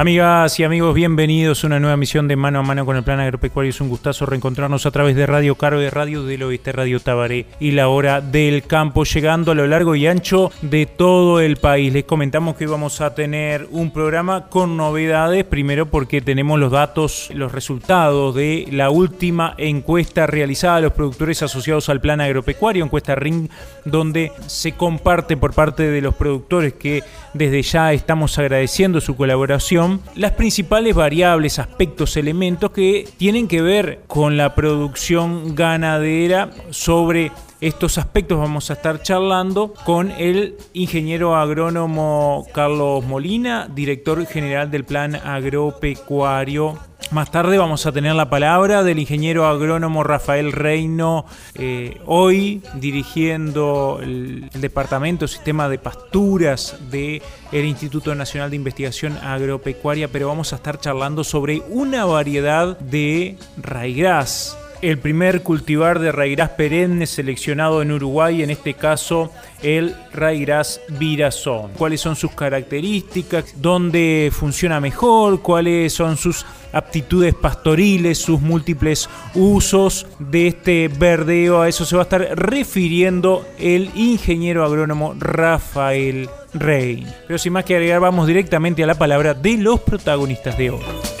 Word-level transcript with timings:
Amigas 0.00 0.58
y 0.58 0.64
amigos, 0.64 0.94
bienvenidos 0.94 1.62
a 1.62 1.66
una 1.66 1.78
nueva 1.78 1.98
misión 1.98 2.26
de 2.26 2.34
Mano 2.34 2.60
a 2.60 2.62
Mano 2.62 2.86
con 2.86 2.96
el 2.96 3.02
Plan 3.02 3.20
Agropecuario. 3.20 3.68
Es 3.68 3.82
un 3.82 3.90
gustazo 3.90 4.24
reencontrarnos 4.24 4.86
a 4.86 4.90
través 4.90 5.14
de 5.14 5.26
Radio 5.26 5.56
Caro, 5.56 5.78
de 5.78 5.90
Radio 5.90 6.22
del 6.22 6.42
Oeste, 6.42 6.72
Radio 6.72 7.00
Tabaré 7.00 7.44
y 7.60 7.72
la 7.72 7.88
hora 7.88 8.22
del 8.22 8.62
campo, 8.62 9.04
llegando 9.04 9.52
a 9.52 9.54
lo 9.54 9.66
largo 9.66 9.94
y 9.94 10.06
ancho 10.06 10.52
de 10.62 10.86
todo 10.86 11.38
el 11.40 11.58
país. 11.58 11.92
Les 11.92 12.04
comentamos 12.04 12.56
que 12.56 12.66
vamos 12.66 13.02
a 13.02 13.14
tener 13.14 13.68
un 13.72 13.90
programa 13.90 14.48
con 14.48 14.78
novedades, 14.78 15.44
primero 15.44 15.84
porque 15.84 16.22
tenemos 16.22 16.58
los 16.58 16.72
datos, 16.72 17.28
los 17.34 17.52
resultados 17.52 18.34
de 18.34 18.68
la 18.72 18.88
última 18.88 19.52
encuesta 19.58 20.26
realizada 20.26 20.76
a 20.76 20.80
los 20.80 20.94
productores 20.94 21.42
asociados 21.42 21.90
al 21.90 22.00
Plan 22.00 22.22
Agropecuario, 22.22 22.82
encuesta 22.82 23.16
RING, 23.16 23.50
donde 23.84 24.32
se 24.46 24.72
comparte 24.72 25.36
por 25.36 25.52
parte 25.52 25.90
de 25.90 26.00
los 26.00 26.14
productores 26.14 26.72
que 26.72 27.04
desde 27.34 27.60
ya 27.60 27.92
estamos 27.92 28.38
agradeciendo 28.38 29.02
su 29.02 29.14
colaboración 29.14 29.89
las 30.14 30.32
principales 30.32 30.94
variables, 30.94 31.58
aspectos, 31.58 32.16
elementos 32.16 32.70
que 32.70 33.08
tienen 33.16 33.48
que 33.48 33.62
ver 33.62 34.00
con 34.06 34.36
la 34.36 34.54
producción 34.54 35.54
ganadera 35.54 36.50
sobre 36.70 37.32
estos 37.60 37.98
aspectos 37.98 38.38
vamos 38.38 38.70
a 38.70 38.74
estar 38.74 39.02
charlando 39.02 39.74
con 39.84 40.10
el 40.12 40.56
ingeniero 40.72 41.36
agrónomo 41.36 42.46
Carlos 42.54 43.04
Molina, 43.04 43.68
director 43.70 44.24
general 44.26 44.70
del 44.70 44.84
Plan 44.84 45.14
Agropecuario. 45.14 46.78
Más 47.10 47.30
tarde 47.30 47.58
vamos 47.58 47.84
a 47.86 47.92
tener 47.92 48.14
la 48.14 48.30
palabra 48.30 48.82
del 48.82 48.98
ingeniero 48.98 49.46
agrónomo 49.46 50.04
Rafael 50.04 50.52
Reino, 50.52 51.26
eh, 51.54 52.00
hoy 52.06 52.62
dirigiendo 52.74 53.98
el, 54.00 54.48
Departamento 54.54 55.26
Sistema 55.26 55.68
de 55.68 55.78
Pasturas 55.78 56.78
del 56.90 57.20
Instituto 57.52 58.14
Nacional 58.14 58.50
de 58.50 58.56
Investigación 58.56 59.18
Agropecuaria, 59.18 60.08
pero 60.08 60.28
vamos 60.28 60.52
a 60.52 60.56
estar 60.56 60.78
charlando 60.78 61.24
sobre 61.24 61.62
una 61.68 62.04
variedad 62.04 62.78
de 62.78 63.36
raigras 63.56 64.56
el 64.82 64.98
primer 64.98 65.42
cultivar 65.42 65.98
de 65.98 66.12
raigras 66.12 66.50
perenne 66.50 67.06
seleccionado 67.06 67.82
en 67.82 67.92
Uruguay, 67.92 68.42
en 68.42 68.50
este 68.50 68.74
caso 68.74 69.30
el 69.62 69.94
raigras 70.12 70.80
virazón. 70.98 71.72
¿Cuáles 71.76 72.00
son 72.00 72.16
sus 72.16 72.32
características? 72.32 73.60
¿Dónde 73.60 74.30
funciona 74.32 74.80
mejor? 74.80 75.42
¿Cuáles 75.42 75.92
son 75.92 76.16
sus 76.16 76.46
aptitudes 76.72 77.34
pastoriles, 77.34 78.18
sus 78.18 78.40
múltiples 78.40 79.08
usos 79.34 80.06
de 80.18 80.48
este 80.48 80.88
verdeo? 80.88 81.60
A 81.60 81.68
eso 81.68 81.84
se 81.84 81.96
va 81.96 82.02
a 82.02 82.04
estar 82.04 82.38
refiriendo 82.38 83.46
el 83.58 83.90
ingeniero 83.94 84.64
agrónomo 84.64 85.14
Rafael 85.18 86.28
Rey. 86.54 87.06
Pero 87.26 87.38
sin 87.38 87.52
más 87.52 87.64
que 87.64 87.74
agregar, 87.76 88.00
vamos 88.00 88.26
directamente 88.26 88.82
a 88.82 88.86
la 88.86 88.94
palabra 88.94 89.34
de 89.34 89.58
los 89.58 89.80
protagonistas 89.80 90.56
de 90.56 90.70
hoy. 90.70 91.19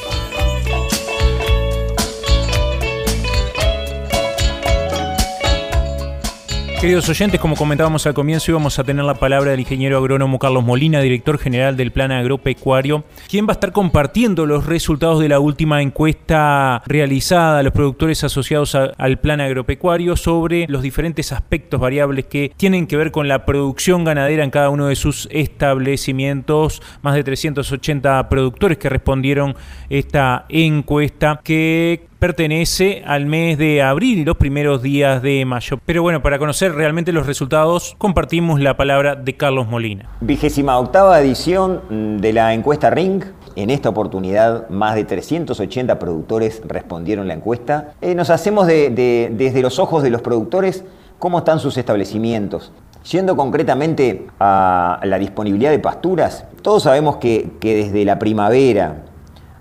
Queridos 6.80 7.10
oyentes, 7.10 7.38
como 7.38 7.56
comentábamos 7.56 8.06
al 8.06 8.14
comienzo, 8.14 8.52
íbamos 8.52 8.78
a 8.78 8.84
tener 8.84 9.04
la 9.04 9.12
palabra 9.12 9.50
del 9.50 9.60
ingeniero 9.60 9.98
agrónomo 9.98 10.38
Carlos 10.38 10.64
Molina, 10.64 11.02
director 11.02 11.36
general 11.36 11.76
del 11.76 11.92
Plan 11.92 12.10
Agropecuario, 12.10 13.04
quien 13.28 13.46
va 13.46 13.50
a 13.50 13.52
estar 13.52 13.72
compartiendo 13.72 14.46
los 14.46 14.64
resultados 14.64 15.20
de 15.20 15.28
la 15.28 15.40
última 15.40 15.82
encuesta 15.82 16.82
realizada 16.86 17.58
a 17.58 17.62
los 17.62 17.74
productores 17.74 18.24
asociados 18.24 18.74
al 18.74 19.18
Plan 19.18 19.42
Agropecuario 19.42 20.16
sobre 20.16 20.66
los 20.68 20.80
diferentes 20.80 21.32
aspectos 21.32 21.78
variables 21.78 22.24
que 22.24 22.50
tienen 22.56 22.86
que 22.86 22.96
ver 22.96 23.10
con 23.10 23.28
la 23.28 23.44
producción 23.44 24.02
ganadera 24.02 24.42
en 24.42 24.50
cada 24.50 24.70
uno 24.70 24.86
de 24.86 24.96
sus 24.96 25.28
establecimientos. 25.32 26.80
Más 27.02 27.14
de 27.14 27.24
380 27.24 28.26
productores 28.30 28.78
que 28.78 28.88
respondieron 28.88 29.54
esta 29.90 30.46
encuesta 30.48 31.42
que 31.44 32.08
pertenece 32.20 33.02
al 33.06 33.24
mes 33.24 33.56
de 33.56 33.82
abril 33.82 34.18
y 34.18 34.24
los 34.24 34.36
primeros 34.36 34.82
días 34.82 35.22
de 35.22 35.44
mayo. 35.46 35.78
Pero 35.86 36.02
bueno, 36.02 36.22
para 36.22 36.38
conocer 36.38 36.74
realmente 36.74 37.12
los 37.12 37.26
resultados, 37.26 37.96
compartimos 37.98 38.60
la 38.60 38.76
palabra 38.76 39.16
de 39.16 39.36
Carlos 39.36 39.66
Molina. 39.66 40.08
Vigésima 40.20 40.78
octava 40.78 41.18
edición 41.18 42.20
de 42.20 42.32
la 42.34 42.52
encuesta 42.52 42.90
Ring. 42.90 43.24
En 43.56 43.70
esta 43.70 43.88
oportunidad, 43.88 44.68
más 44.68 44.94
de 44.94 45.04
380 45.04 45.98
productores 45.98 46.62
respondieron 46.66 47.26
la 47.26 47.34
encuesta. 47.34 47.94
Eh, 48.02 48.14
nos 48.14 48.30
hacemos 48.30 48.66
desde 48.66 49.62
los 49.62 49.78
ojos 49.78 50.02
de 50.02 50.10
los 50.10 50.20
productores 50.20 50.84
cómo 51.18 51.38
están 51.38 51.58
sus 51.58 51.78
establecimientos. 51.78 52.70
Yendo 53.10 53.34
concretamente 53.34 54.26
a 54.38 55.00
la 55.04 55.18
disponibilidad 55.18 55.70
de 55.70 55.78
pasturas, 55.78 56.44
todos 56.60 56.82
sabemos 56.82 57.16
que, 57.16 57.52
que 57.60 57.74
desde 57.74 58.04
la 58.04 58.18
primavera 58.18 59.04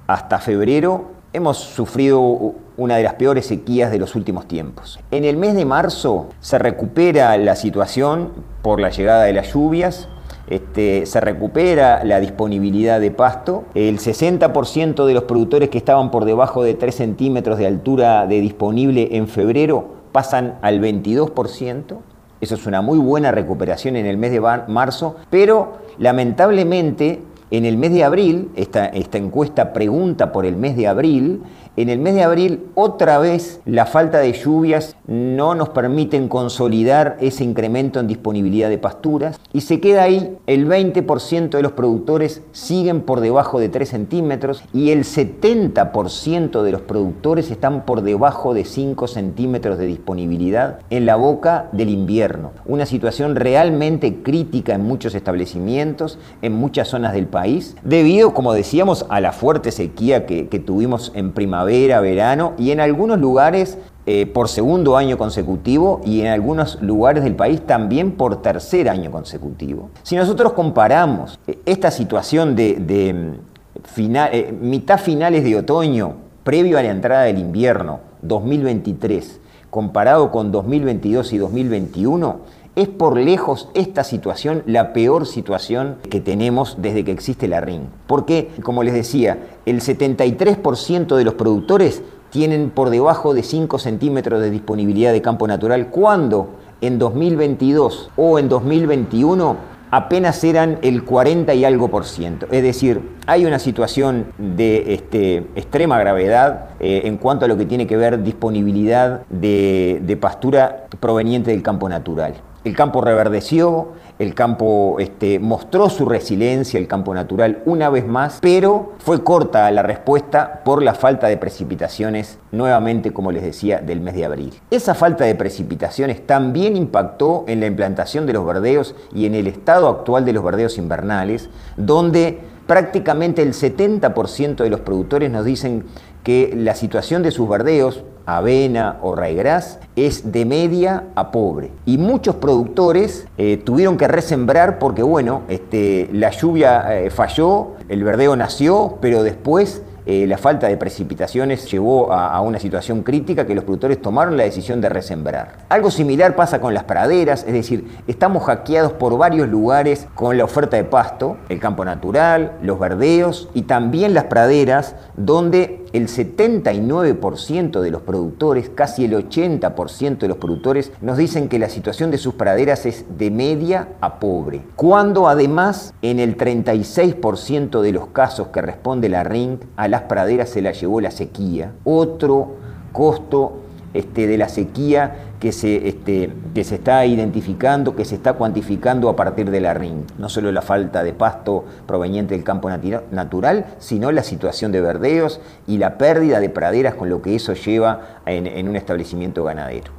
hasta 0.07 0.39
febrero 0.39 1.18
Hemos 1.31 1.57
sufrido 1.57 2.55
una 2.75 2.97
de 2.97 3.03
las 3.03 3.13
peores 3.13 3.45
sequías 3.45 3.91
de 3.91 3.99
los 3.99 4.15
últimos 4.15 4.47
tiempos. 4.47 4.99
En 5.11 5.25
el 5.25 5.37
mes 5.37 5.53
de 5.53 5.63
marzo 5.63 6.29
se 6.39 6.57
recupera 6.57 7.37
la 7.37 7.55
situación 7.55 8.31
por 8.63 8.79
la 8.79 8.89
llegada 8.89 9.25
de 9.25 9.33
las 9.33 9.53
lluvias, 9.53 10.09
este, 10.47 11.05
se 11.05 11.21
recupera 11.21 12.03
la 12.03 12.19
disponibilidad 12.19 12.99
de 12.99 13.11
pasto. 13.11 13.65
El 13.75 13.99
60% 13.99 15.05
de 15.05 15.13
los 15.13 15.25
productores 15.25 15.69
que 15.69 15.77
estaban 15.77 16.09
por 16.09 16.25
debajo 16.25 16.63
de 16.63 16.73
3 16.73 16.95
centímetros 16.95 17.59
de 17.59 17.67
altura 17.67 18.25
de 18.25 18.41
disponible 18.41 19.09
en 19.11 19.27
febrero 19.27 19.99
pasan 20.11 20.57
al 20.63 20.81
22%. 20.81 21.97
Eso 22.41 22.55
es 22.55 22.65
una 22.65 22.81
muy 22.81 22.97
buena 22.97 23.31
recuperación 23.31 23.97
en 23.97 24.07
el 24.07 24.17
mes 24.17 24.31
de 24.31 24.39
marzo, 24.39 25.17
pero 25.29 25.73
lamentablemente 25.99 27.21
en 27.51 27.65
el 27.65 27.77
mes 27.77 27.91
de 27.93 28.03
abril, 28.03 28.49
esta, 28.55 28.85
esta, 28.85 29.17
encuesta 29.17 29.73
pregunta 29.73 30.31
por 30.31 30.45
el 30.45 30.55
mes 30.55 30.75
de 30.77 30.87
abril, 30.87 31.41
en 31.77 31.89
el 31.89 31.99
mes 31.99 32.15
de 32.15 32.23
abril, 32.23 32.65
otra 32.75 33.19
vez, 33.19 33.61
la 33.65 33.85
falta 33.85 34.17
de 34.17 34.33
lluvias 34.33 34.97
no 35.07 35.55
nos 35.55 35.69
permiten 35.69 36.27
consolidar 36.27 37.15
ese 37.21 37.45
incremento 37.45 37.99
en 37.99 38.07
disponibilidad 38.07 38.69
de 38.69 38.77
pasturas 38.77 39.39
y 39.53 39.61
se 39.61 39.79
queda 39.79 40.03
ahí 40.03 40.37
el 40.45 40.67
20% 40.67 41.49
de 41.51 41.61
los 41.61 41.71
productores 41.71 42.41
siguen 42.51 43.01
por 43.01 43.21
debajo 43.21 43.59
de 43.59 43.69
3 43.69 43.87
centímetros 43.87 44.63
y 44.73 44.91
el 44.91 45.05
70% 45.05 46.61
de 46.61 46.71
los 46.71 46.81
productores 46.81 47.49
están 47.49 47.85
por 47.85 48.01
debajo 48.01 48.53
de 48.53 48.65
5 48.65 49.07
centímetros 49.07 49.77
de 49.77 49.85
disponibilidad 49.85 50.79
en 50.89 51.05
la 51.05 51.15
boca 51.15 51.69
del 51.71 51.89
invierno. 51.89 52.51
Una 52.65 52.85
situación 52.85 53.35
realmente 53.35 54.21
crítica 54.21 54.75
en 54.75 54.83
muchos 54.83 55.15
establecimientos, 55.15 56.19
en 56.41 56.53
muchas 56.53 56.89
zonas 56.89 57.13
del 57.13 57.27
país, 57.27 57.38
debido, 57.83 58.33
como 58.33 58.53
decíamos, 58.53 59.05
a 59.09 59.19
la 59.21 59.31
fuerte 59.31 59.71
sequía 59.71 60.25
que, 60.25 60.43
tuvimos 60.59 61.11
en 61.15 61.31
primavera 61.31 62.01
verano 62.01 62.53
y 62.57 62.71
en 62.71 62.79
algunos 62.79 63.19
lugares 63.19 63.77
eh, 64.05 64.25
por 64.25 64.49
segundo 64.49 64.97
año 64.97 65.17
consecutivo 65.17 66.01
y 66.03 66.21
en 66.21 66.27
algunos 66.27 66.81
lugares 66.81 67.23
del 67.23 67.35
país 67.35 67.61
también 67.65 68.13
por 68.13 68.41
tercer 68.41 68.89
año 68.89 69.11
consecutivo. 69.11 69.89
Si 70.03 70.15
nosotros 70.15 70.53
comparamos 70.53 71.39
eh, 71.47 71.59
esta 71.65 71.91
situación 71.91 72.55
de, 72.55 73.35
mm, 73.35 74.15
eh, 74.31 74.53
mitad 74.59 74.99
finales 74.99 75.43
de 75.43 75.55
otoño, 75.55 76.15
previo 76.43 76.77
a 76.77 76.83
la 76.83 76.91
entrada 76.91 77.23
del 77.23 77.37
invierno 77.37 77.99
2023, 78.21 79.39
comparado 79.69 80.31
con 80.31 80.51
2022 80.51 81.33
y 81.33 81.37
2021, 81.37 82.39
es 82.79 82.87
por 82.87 83.17
lejos 83.17 83.67
esta 83.73 84.05
situación 84.05 84.63
la 84.65 84.93
peor 84.93 85.25
situación 85.25 85.97
que 86.09 86.21
tenemos 86.21 86.77
desde 86.81 87.03
que 87.03 87.11
existe 87.11 87.49
la 87.49 87.59
RIN. 87.59 87.89
Porque, 88.07 88.51
como 88.63 88.83
les 88.83 88.93
decía, 88.93 89.37
el 89.65 89.81
73% 89.81 91.15
de 91.15 91.23
los 91.25 91.33
productores 91.33 92.01
tienen 92.29 92.69
por 92.69 92.89
debajo 92.89 93.33
de 93.33 93.43
5 93.43 93.79
centímetros 93.79 94.41
de 94.41 94.49
disponibilidad 94.49 95.11
de 95.11 95.21
campo 95.21 95.45
natural, 95.45 95.87
cuando 95.89 96.51
en 96.79 96.99
2022 96.99 98.11
o 98.15 98.39
en 98.39 98.47
2021 98.47 99.57
apenas 99.91 100.41
eran 100.45 100.79
el 100.81 101.03
40 101.03 101.53
y 101.55 101.65
algo 101.65 101.89
por 101.89 102.05
ciento. 102.05 102.47
Es 102.49 102.63
decir, 102.63 103.01
hay 103.25 103.45
una 103.45 103.59
situación 103.59 104.27
de 104.37 104.93
este, 104.93 105.37
extrema 105.55 105.99
gravedad 105.99 106.69
eh, 106.79 107.01
en 107.05 107.17
cuanto 107.17 107.43
a 107.43 107.47
lo 107.49 107.57
que 107.57 107.65
tiene 107.65 107.87
que 107.87 107.97
ver 107.97 108.23
disponibilidad 108.23 109.25
de, 109.29 109.99
de 110.01 110.15
pastura 110.15 110.85
proveniente 111.01 111.51
del 111.51 111.63
campo 111.63 111.89
natural. 111.89 112.35
El 112.65 112.75
campo 112.75 112.99
reverdeció, 112.99 113.93
el 114.19 114.35
campo 114.35 114.97
este, 114.99 115.39
mostró 115.39 115.89
su 115.89 116.05
resiliencia, 116.05 116.77
el 116.77 116.87
campo 116.87 117.13
natural, 117.13 117.63
una 117.65 117.89
vez 117.89 118.05
más, 118.05 118.39
pero 118.41 118.93
fue 118.99 119.23
corta 119.23 119.71
la 119.71 119.81
respuesta 119.81 120.61
por 120.65 120.83
la 120.83 120.93
falta 120.93 121.27
de 121.27 121.37
precipitaciones, 121.37 122.37
nuevamente, 122.51 123.13
como 123.13 123.31
les 123.31 123.43
decía, 123.43 123.79
del 123.79 124.01
mes 124.01 124.15
de 124.15 124.25
abril. 124.25 124.53
Esa 124.71 124.93
falta 124.93 125.23
de 125.23 125.35
precipitaciones 125.35 126.27
también 126.27 126.75
impactó 126.75 127.45
en 127.47 127.61
la 127.61 127.67
implantación 127.67 128.25
de 128.25 128.33
los 128.33 128.45
verdeos 128.45 128.93
y 129.13 129.25
en 129.25 129.35
el 129.35 129.47
estado 129.47 129.87
actual 129.87 130.25
de 130.25 130.33
los 130.33 130.43
verdeos 130.43 130.77
invernales, 130.77 131.49
donde 131.77 132.41
prácticamente 132.69 133.41
el 133.41 133.53
70% 133.53 134.57
de 134.57 134.69
los 134.69 134.81
productores 134.81 135.31
nos 135.31 135.43
dicen 135.43 135.85
que 136.29 136.53
la 136.55 136.75
situación 136.75 137.23
de 137.23 137.31
sus 137.31 137.49
verdeos, 137.49 138.03
avena 138.27 138.99
o 139.01 139.15
raigras, 139.15 139.79
es 139.95 140.31
de 140.31 140.45
media 140.45 141.05
a 141.15 141.31
pobre. 141.31 141.71
Y 141.87 141.97
muchos 141.97 142.35
productores 142.35 143.25
eh, 143.39 143.57
tuvieron 143.57 143.97
que 143.97 144.07
resembrar 144.07 144.77
porque, 144.77 145.01
bueno, 145.01 145.41
este, 145.47 146.07
la 146.13 146.29
lluvia 146.29 146.99
eh, 146.99 147.09
falló, 147.09 147.69
el 147.87 148.03
verdeo 148.03 148.35
nació, 148.35 148.99
pero 149.01 149.23
después 149.23 149.81
eh, 150.11 150.25
la 150.25 150.39
falta 150.39 150.67
de 150.67 150.75
precipitaciones 150.75 151.69
llevó 151.69 152.11
a, 152.11 152.41
una 152.41 152.57
situación 152.57 153.03
crítica 153.03 153.45
que 153.45 153.53
los 153.53 153.63
productores 153.63 154.01
tomaron 154.01 154.37
la 154.37 154.43
decisión 154.43 154.81
de 154.81 154.89
resembrar. 154.89 155.57
Algo 155.69 155.91
similar 155.91 156.35
pasa 156.35 156.59
con 156.59 156.73
las 156.73 156.85
praderas, 156.85 157.43
es 157.45 157.53
decir, 157.53 157.87
estamos 158.07 158.43
hackeados 158.45 158.93
por 158.93 159.15
varios 159.19 159.47
lugares 159.47 160.07
con 160.15 160.35
la 160.35 160.45
oferta 160.45 160.77
de 160.77 160.83
pasto, 160.83 161.37
el 161.47 161.59
campo 161.59 161.85
natural, 161.85 162.53
los 162.63 162.79
verdeos 162.79 163.49
y 163.53 163.63
también 163.63 164.15
las 164.15 164.23
praderas, 164.23 164.95
donde 165.15 165.78
el 165.93 166.07
79% 166.07 167.81
de 167.81 167.91
los 167.91 168.01
productores, 168.01 168.69
casi 168.69 169.05
el 169.05 169.13
80% 169.13 170.17
de 170.19 170.27
los 170.27 170.37
productores, 170.37 170.91
nos 171.01 171.17
dicen 171.17 171.49
que 171.49 171.59
la 171.59 171.69
situación 171.69 172.11
de 172.11 172.17
sus 172.17 172.35
praderas 172.35 172.85
es 172.85 173.05
de 173.17 173.31
media 173.31 173.89
a 174.01 174.19
pobre, 174.19 174.61
cuando 174.75 175.27
además 175.27 175.93
en 176.01 176.19
el 176.19 176.37
36% 176.37 177.81
de 177.81 177.91
los 177.91 178.07
casos 178.07 178.47
que 178.49 178.61
responde 178.61 179.09
la 179.09 179.23
RINC 179.23 179.63
a 179.75 179.87
las 179.87 180.03
praderas 180.03 180.49
se 180.49 180.61
la 180.61 180.71
llevó 180.71 181.01
la 181.01 181.11
sequía, 181.11 181.73
otro 181.83 182.55
costo 182.91 183.68
este, 183.93 184.27
de 184.27 184.37
la 184.37 184.49
sequía 184.49 185.29
que 185.39 185.51
se, 185.51 185.87
este, 185.87 186.31
que 186.53 186.63
se 186.63 186.75
está 186.75 187.05
identificando, 187.05 187.95
que 187.95 188.05
se 188.05 188.15
está 188.15 188.33
cuantificando 188.33 189.09
a 189.09 189.15
partir 189.15 189.49
de 189.49 189.61
la 189.61 189.73
RIN. 189.73 190.05
No 190.17 190.29
solo 190.29 190.51
la 190.51 190.61
falta 190.61 191.03
de 191.03 191.13
pasto 191.13 191.65
proveniente 191.87 192.35
del 192.35 192.43
campo 192.43 192.69
natural, 192.69 193.65
sino 193.79 194.11
la 194.11 194.23
situación 194.23 194.71
de 194.71 194.81
verdeos 194.81 195.41
y 195.67 195.77
la 195.77 195.97
pérdida 195.97 196.39
de 196.39 196.49
praderas 196.49 196.95
con 196.95 197.09
lo 197.09 197.21
que 197.21 197.35
eso 197.35 197.53
lleva 197.53 198.19
en, 198.25 198.67
un 198.67 198.75
establecimiento 198.75 199.43
ganadero. 199.43 199.91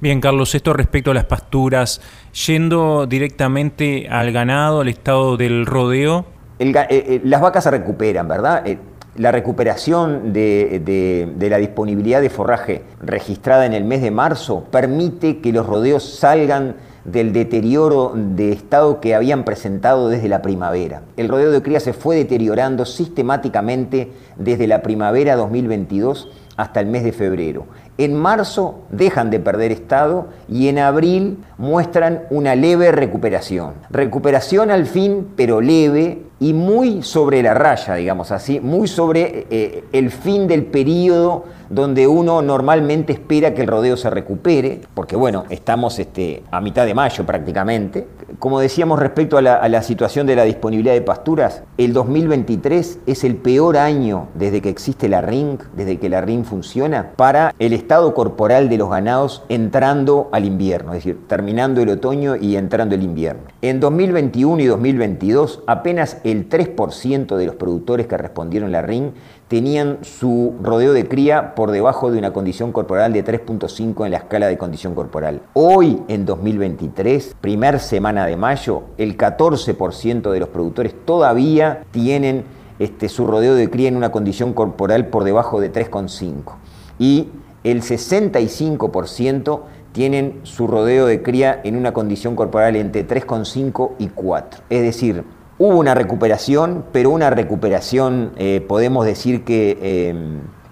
Bien, 0.00 0.20
Carlos, 0.20 0.54
esto 0.54 0.72
respecto 0.74 1.10
a 1.10 1.14
las 1.14 1.24
pasturas, 1.24 2.00
yendo 2.46 3.06
directamente 3.06 4.08
al 4.10 4.30
ganado, 4.30 4.82
al 4.82 4.88
estado 4.88 5.36
del 5.36 5.64
rodeo. 5.64 6.26
Eh, 6.58 6.72
eh, 6.88 7.20
las 7.24 7.40
vacas 7.40 7.64
se 7.64 7.70
recuperan, 7.70 8.28
¿verdad? 8.28 8.66
Eh, 8.66 8.78
la 9.18 9.32
recuperación 9.32 10.32
de, 10.32 11.34
la 11.38 11.56
disponibilidad 11.58 12.20
de 12.20 12.30
forraje 12.30 12.82
registrada 13.00 13.66
en 13.66 13.72
el 13.72 13.84
mes 13.84 14.02
de 14.02 14.10
marzo 14.10 14.64
permite 14.70 15.38
que 15.38 15.52
los 15.52 15.66
rodeos 15.66 16.04
salgan 16.18 16.76
del 17.04 17.32
deterioro 17.32 18.12
de 18.16 18.52
estado 18.52 19.00
que 19.00 19.14
habían 19.14 19.44
presentado 19.44 20.08
desde 20.08 20.28
la 20.28 20.42
primavera. 20.42 21.02
El 21.16 21.28
rodeo 21.28 21.52
de 21.52 21.62
cría 21.62 21.78
se 21.78 21.92
fue 21.92 22.16
deteriorando 22.16 22.84
sistemáticamente 22.84 24.10
desde 24.36 24.66
la 24.66 24.82
primavera 24.82 25.36
2022 25.36 26.28
hasta 26.56 26.80
el 26.80 26.86
mes 26.86 27.04
de 27.04 27.12
febrero. 27.12 27.66
En 27.98 28.14
marzo 28.14 28.80
dejan 28.90 29.30
de 29.30 29.40
perder 29.40 29.72
estado 29.72 30.28
y 30.48 30.68
en 30.68 30.78
abril 30.78 31.38
muestran 31.58 32.22
una 32.30 32.54
leve 32.54 32.92
recuperación. 32.92 33.74
Recuperación 33.90 34.70
al 34.70 34.86
fin, 34.86 35.28
pero 35.36 35.60
leve 35.60 36.22
y 36.38 36.52
muy 36.52 37.02
sobre 37.02 37.42
la 37.42 37.54
raya, 37.54 37.94
digamos 37.94 38.30
así, 38.30 38.60
muy 38.60 38.88
sobre 38.88 39.46
eh, 39.50 39.84
el 39.92 40.10
fin 40.10 40.46
del 40.46 40.66
periodo 40.66 41.44
donde 41.70 42.06
uno 42.06 42.42
normalmente 42.42 43.12
espera 43.12 43.54
que 43.54 43.62
el 43.62 43.68
rodeo 43.68 43.96
se 43.96 44.10
recupere, 44.10 44.80
porque 44.94 45.16
bueno, 45.16 45.44
estamos 45.50 45.98
este, 45.98 46.42
a 46.50 46.60
mitad 46.60 46.86
de 46.86 46.94
mayo 46.94 47.24
prácticamente. 47.24 48.06
Como 48.40 48.58
decíamos 48.58 48.98
respecto 48.98 49.38
a 49.38 49.42
la, 49.42 49.82
situación 49.82 50.26
de 50.26 50.34
la 50.34 50.42
disponibilidad 50.42 50.94
de 50.94 51.00
pasturas, 51.00 51.62
el 51.78 51.92
2023 51.92 52.98
es 53.06 53.22
el 53.22 53.36
peor 53.36 53.76
año 53.76 54.28
desde 54.34 54.60
que 54.60 54.68
existe 54.68 55.08
la 55.08 55.20
RING, 55.20 55.60
desde 55.76 55.98
que 55.98 56.08
la 56.08 56.20
RING 56.20 56.44
funciona, 56.44 57.12
para 57.14 57.54
el 57.60 57.72
estado 57.72 58.14
corporal 58.14 58.68
de 58.68 58.78
los 58.78 58.90
ganados 58.90 59.44
entrando 59.48 60.28
al 60.32 60.44
invierno, 60.44 60.92
es 60.92 61.04
decir, 61.04 61.20
terminando 61.28 61.80
el 61.80 61.88
otoño 61.88 62.34
y 62.34 62.56
entrando 62.56 62.96
el 62.96 63.04
invierno. 63.04 63.42
En 63.62 63.78
2021 63.78 64.60
y 64.60 64.66
2022, 64.66 65.62
apenas 65.68 66.18
el 66.24 66.48
3% 66.48 67.36
de 67.36 67.46
los 67.46 67.54
productores 67.54 68.08
que 68.08 68.16
respondieron 68.16 68.72
la 68.72 68.82
RING 68.82 69.12
tenían 69.48 69.98
su 70.02 70.54
rodeo 70.62 70.92
de 70.92 71.06
cría 71.06 71.54
por 71.54 71.70
debajo 71.70 72.10
de 72.10 72.18
una 72.18 72.32
condición 72.32 72.72
corporal 72.72 73.12
de 73.12 73.24
3.5 73.24 74.04
en 74.04 74.10
la 74.10 74.18
escala 74.18 74.48
de 74.48 74.58
condición 74.58 74.94
corporal. 74.94 75.42
Hoy, 75.52 76.02
en 76.08 76.26
2023, 76.26 77.36
primer 77.40 77.78
semana 77.78 78.26
de 78.26 78.36
mayo, 78.36 78.82
el 78.98 79.16
14% 79.16 80.30
de 80.30 80.40
los 80.40 80.48
productores 80.48 80.94
todavía 81.04 81.84
tienen 81.92 82.44
este, 82.78 83.08
su 83.08 83.26
rodeo 83.26 83.54
de 83.54 83.70
cría 83.70 83.88
en 83.88 83.96
una 83.96 84.10
condición 84.10 84.52
corporal 84.52 85.06
por 85.06 85.24
debajo 85.24 85.60
de 85.60 85.72
3.5. 85.72 86.54
Y 86.98 87.28
el 87.62 87.82
65% 87.82 89.60
tienen 89.92 90.40
su 90.42 90.66
rodeo 90.66 91.06
de 91.06 91.22
cría 91.22 91.60
en 91.64 91.76
una 91.76 91.92
condición 91.92 92.36
corporal 92.36 92.76
entre 92.76 93.06
3,5 93.06 93.92
y 93.98 94.08
4. 94.08 94.64
Es 94.68 94.82
decir, 94.82 95.24
Hubo 95.58 95.78
una 95.78 95.94
recuperación, 95.94 96.84
pero 96.92 97.08
una 97.08 97.30
recuperación, 97.30 98.32
eh, 98.36 98.60
podemos 98.66 99.06
decir 99.06 99.42
que 99.42 99.78
eh, 99.80 100.14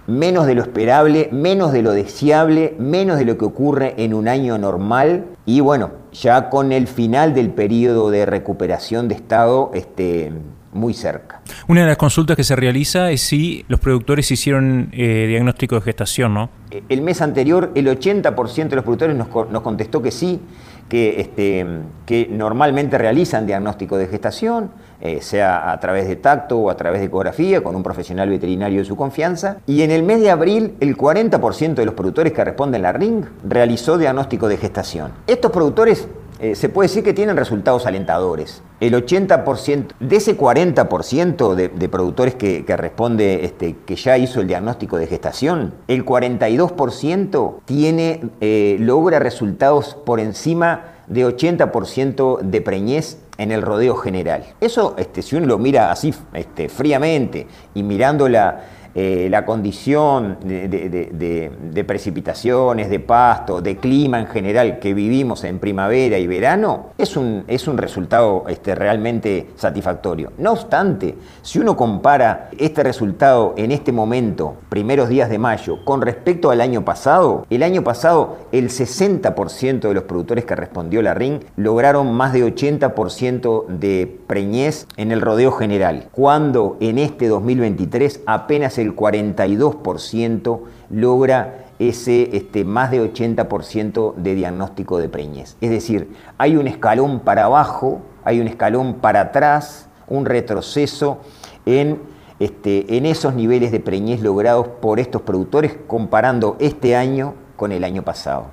menos 0.06 0.46
de 0.46 0.54
lo 0.54 0.60
esperable, 0.60 1.30
menos 1.32 1.72
de 1.72 1.80
lo 1.80 1.92
deseable, 1.92 2.76
menos 2.78 3.18
de 3.18 3.24
lo 3.24 3.38
que 3.38 3.46
ocurre 3.46 3.94
en 3.96 4.12
un 4.12 4.28
año 4.28 4.58
normal 4.58 5.24
y 5.46 5.60
bueno, 5.60 5.92
ya 6.12 6.50
con 6.50 6.70
el 6.70 6.86
final 6.86 7.32
del 7.32 7.50
periodo 7.50 8.10
de 8.10 8.26
recuperación 8.26 9.08
de 9.08 9.14
estado 9.14 9.70
este, 9.72 10.32
muy 10.74 10.92
cerca. 10.92 11.40
Una 11.66 11.80
de 11.80 11.86
las 11.86 11.96
consultas 11.96 12.36
que 12.36 12.44
se 12.44 12.54
realiza 12.54 13.10
es 13.10 13.22
si 13.22 13.64
los 13.68 13.80
productores 13.80 14.30
hicieron 14.30 14.90
eh, 14.92 15.24
diagnóstico 15.28 15.76
de 15.76 15.80
gestación, 15.80 16.34
¿no? 16.34 16.50
El 16.90 17.00
mes 17.00 17.22
anterior 17.22 17.70
el 17.74 17.86
80% 17.86 18.68
de 18.68 18.76
los 18.76 18.84
productores 18.84 19.16
nos, 19.16 19.28
nos 19.50 19.62
contestó 19.62 20.02
que 20.02 20.10
sí 20.10 20.40
que, 20.88 21.20
este, 21.20 21.66
que 22.06 22.28
normalmente 22.30 22.98
realizan 22.98 23.46
diagnóstico 23.46 23.96
de 23.96 24.06
gestación, 24.06 24.70
eh, 25.04 25.20
sea 25.20 25.70
a 25.70 25.78
través 25.80 26.08
de 26.08 26.16
tacto 26.16 26.58
o 26.58 26.70
a 26.70 26.76
través 26.76 27.00
de 27.00 27.06
ecografía, 27.06 27.62
con 27.62 27.76
un 27.76 27.82
profesional 27.82 28.30
veterinario 28.30 28.78
de 28.80 28.86
su 28.86 28.96
confianza. 28.96 29.58
Y 29.66 29.82
en 29.82 29.90
el 29.90 30.02
mes 30.02 30.20
de 30.22 30.30
abril, 30.30 30.74
el 30.80 30.96
40% 30.96 31.74
de 31.74 31.84
los 31.84 31.94
productores 31.94 32.32
que 32.32 32.42
responden 32.42 32.80
la 32.80 32.92
RING 32.92 33.26
realizó 33.46 33.98
diagnóstico 33.98 34.48
de 34.48 34.56
gestación. 34.56 35.12
Estos 35.26 35.52
productores 35.52 36.08
eh, 36.40 36.54
se 36.54 36.68
puede 36.68 36.88
decir 36.88 37.04
que 37.04 37.12
tienen 37.12 37.36
resultados 37.36 37.86
alentadores. 37.86 38.62
El 38.80 38.94
80%, 38.94 39.88
de 40.00 40.16
ese 40.16 40.36
40% 40.36 41.54
de, 41.54 41.88
productores 41.88 42.34
que, 42.34 42.64
responde 42.76 43.44
este, 43.44 43.76
que 43.86 43.96
ya 43.96 44.18
hizo 44.18 44.40
el 44.40 44.48
diagnóstico 44.48 44.96
de 44.96 45.06
gestación, 45.06 45.74
el 45.86 46.04
42% 46.04 47.56
tiene, 47.64 48.22
eh, 48.40 48.76
logra 48.80 49.20
resultados 49.20 49.94
por 49.94 50.18
encima 50.18 50.94
de 51.06 51.26
80% 51.26 52.40
de 52.40 52.60
preñez 52.60 53.18
en 53.38 53.52
el 53.52 53.62
rodeo 53.62 53.96
general. 53.96 54.44
Eso, 54.60 54.94
este, 54.96 55.22
si 55.22 55.36
uno 55.36 55.46
lo 55.46 55.58
mira 55.58 55.90
así 55.90 56.14
este, 56.32 56.68
fríamente 56.68 57.46
y 57.74 57.82
mirando 57.82 58.28
la, 58.28 58.64
eh, 58.94 59.28
la 59.30 59.44
condición 59.44 60.38
de, 60.44 61.84
precipitaciones, 61.86 62.90
de 62.90 63.00
pasto, 63.00 63.60
de 63.60 63.76
clima 63.76 64.20
en 64.20 64.26
general 64.26 64.78
que 64.78 64.94
vivimos 64.94 65.44
en 65.44 65.58
primavera 65.58 66.18
y 66.18 66.26
verano, 66.26 66.90
es 66.98 67.16
un, 67.16 67.44
es 67.48 67.66
un 67.66 67.78
resultado 67.78 68.44
este, 68.48 68.74
realmente 68.74 69.48
satisfactorio. 69.56 70.32
No 70.38 70.52
obstante, 70.52 71.16
si 71.42 71.58
uno 71.58 71.76
compara 71.76 72.50
este 72.58 72.82
resultado 72.82 73.54
en 73.56 73.72
este 73.72 73.92
momento, 73.92 74.56
primeros 74.68 75.08
días 75.08 75.28
de 75.28 75.38
mayo, 75.38 75.84
con 75.84 76.00
respecto 76.00 76.50
al 76.50 76.60
año 76.60 76.84
pasado, 76.84 77.46
el 77.50 77.62
año 77.62 77.82
pasado 77.82 78.38
el 78.52 78.70
60% 78.70 79.80
de 79.80 79.94
los 79.94 80.04
productores 80.04 80.44
que 80.44 80.54
respondió 80.54 81.02
la 81.02 81.14
RIN 81.14 81.40
lograron 81.56 82.12
más 82.12 82.32
de 82.32 82.44
80% 82.44 83.66
de 83.66 84.20
preñez 84.26 84.86
en 84.96 85.12
el 85.12 85.20
rodeo 85.20 85.52
general, 85.52 86.08
cuando 86.12 86.76
en 86.80 86.98
este 86.98 87.28
2023 87.28 88.20
apenas 88.26 88.78
el 88.78 88.83
el 88.84 88.94
42% 88.94 90.60
logra 90.90 91.66
ese 91.78 92.36
este, 92.36 92.64
más 92.64 92.90
de 92.90 93.02
80% 93.12 94.14
de 94.14 94.34
diagnóstico 94.34 94.98
de 94.98 95.08
preñez. 95.08 95.56
Es 95.60 95.70
decir, 95.70 96.14
hay 96.38 96.56
un 96.56 96.68
escalón 96.68 97.20
para 97.20 97.44
abajo 97.44 98.02
hay 98.24 98.40
un 98.40 98.48
escalón 98.48 98.94
para 98.94 99.20
atrás, 99.20 99.86
un 100.08 100.24
retroceso 100.24 101.18
en, 101.66 102.00
este, 102.40 102.96
en 102.96 103.06
esos 103.06 103.34
niveles 103.34 103.70
de 103.70 103.80
preñez 103.80 104.22
logrados 104.22 104.66
por 104.66 104.98
estos 104.98 105.22
productores 105.22 105.76
comparando 105.86 106.56
este 106.58 106.96
año 106.96 107.34
con 107.56 107.70
el 107.70 107.84
año 107.84 108.02
pasado. 108.02 108.46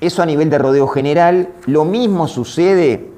Eso 0.00 0.22
a 0.22 0.26
nivel 0.26 0.48
de 0.48 0.58
rodeo 0.58 0.86
general, 0.86 1.50
lo 1.66 1.84
mismo 1.84 2.28
sucede 2.28 3.10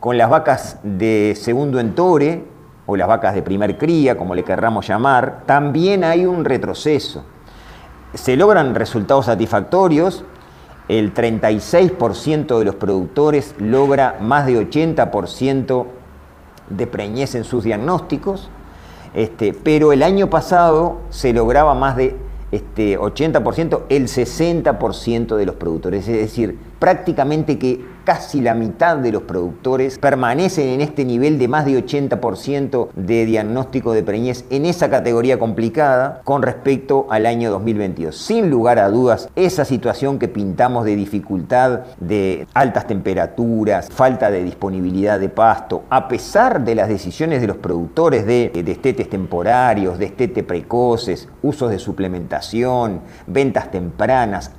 con 0.00 0.16
las 0.16 0.30
vacas 0.30 0.78
de 0.82 1.34
segundo 1.36 1.80
entore 1.80 2.44
o 2.86 2.96
las 2.96 3.08
vacas 3.08 3.34
de 3.34 3.42
primer 3.42 3.78
cría, 3.78 4.16
como 4.16 4.34
le 4.34 4.44
querramos 4.44 4.86
llamar, 4.86 5.42
también 5.46 6.04
hay 6.04 6.26
un 6.26 6.44
retroceso. 6.44 7.24
Se 8.14 8.36
logran 8.36 8.74
resultados 8.74 9.26
satisfactorios, 9.26 10.24
el 10.88 11.14
36% 11.14 12.58
de 12.58 12.64
los 12.64 12.74
productores 12.74 13.54
logra 13.58 14.18
más 14.20 14.46
de 14.46 14.70
80% 14.70 15.86
de 16.68 16.86
preñez 16.86 17.34
en 17.34 17.44
sus 17.44 17.64
diagnósticos, 17.64 18.50
este, 19.14 19.54
pero 19.54 19.92
el 19.92 20.02
año 20.02 20.28
pasado 20.28 20.98
se 21.08 21.32
lograba 21.32 21.74
más 21.74 21.96
de 21.96 22.16
este, 22.50 22.98
80%, 22.98 23.82
el 23.88 24.08
60% 24.08 25.36
de 25.36 25.46
los 25.46 25.56
productores. 25.56 26.06
Es 26.06 26.18
decir, 26.18 26.58
prácticamente 26.84 27.58
que 27.58 27.82
casi 28.04 28.42
la 28.42 28.52
mitad 28.52 28.98
de 28.98 29.10
los 29.10 29.22
productores 29.22 29.98
permanecen 29.98 30.68
en 30.68 30.80
este 30.82 31.06
nivel 31.06 31.38
de 31.38 31.48
más 31.48 31.64
de 31.64 31.82
80% 31.82 32.90
de 32.94 33.24
diagnóstico 33.24 33.94
de 33.94 34.02
preñez 34.02 34.44
en 34.50 34.66
esa 34.66 34.90
categoría 34.90 35.38
complicada 35.38 36.20
con 36.24 36.42
respecto 36.42 37.06
al 37.08 37.24
año 37.24 37.50
2022. 37.50 38.14
Sin 38.14 38.50
lugar 38.50 38.78
a 38.78 38.90
dudas, 38.90 39.30
esa 39.34 39.64
situación 39.64 40.18
que 40.18 40.28
pintamos 40.28 40.84
de 40.84 40.96
dificultad 40.96 41.80
de 41.98 42.46
altas 42.52 42.86
temperaturas, 42.86 43.88
falta 43.90 44.30
de 44.30 44.44
disponibilidad 44.44 45.18
de 45.18 45.30
pasto, 45.30 45.84
a 45.88 46.06
pesar 46.06 46.62
de 46.66 46.74
las 46.74 46.90
decisiones 46.90 47.40
de 47.40 47.46
los 47.46 47.56
productores 47.56 48.26
de 48.26 48.50
destetes 48.62 49.08
temporarios, 49.08 49.98
destete 49.98 50.42
precoces, 50.42 51.30
usos 51.40 51.70
de 51.70 51.78
suplementación, 51.78 53.00
ventas 53.26 53.70
tempranas, 53.70 54.50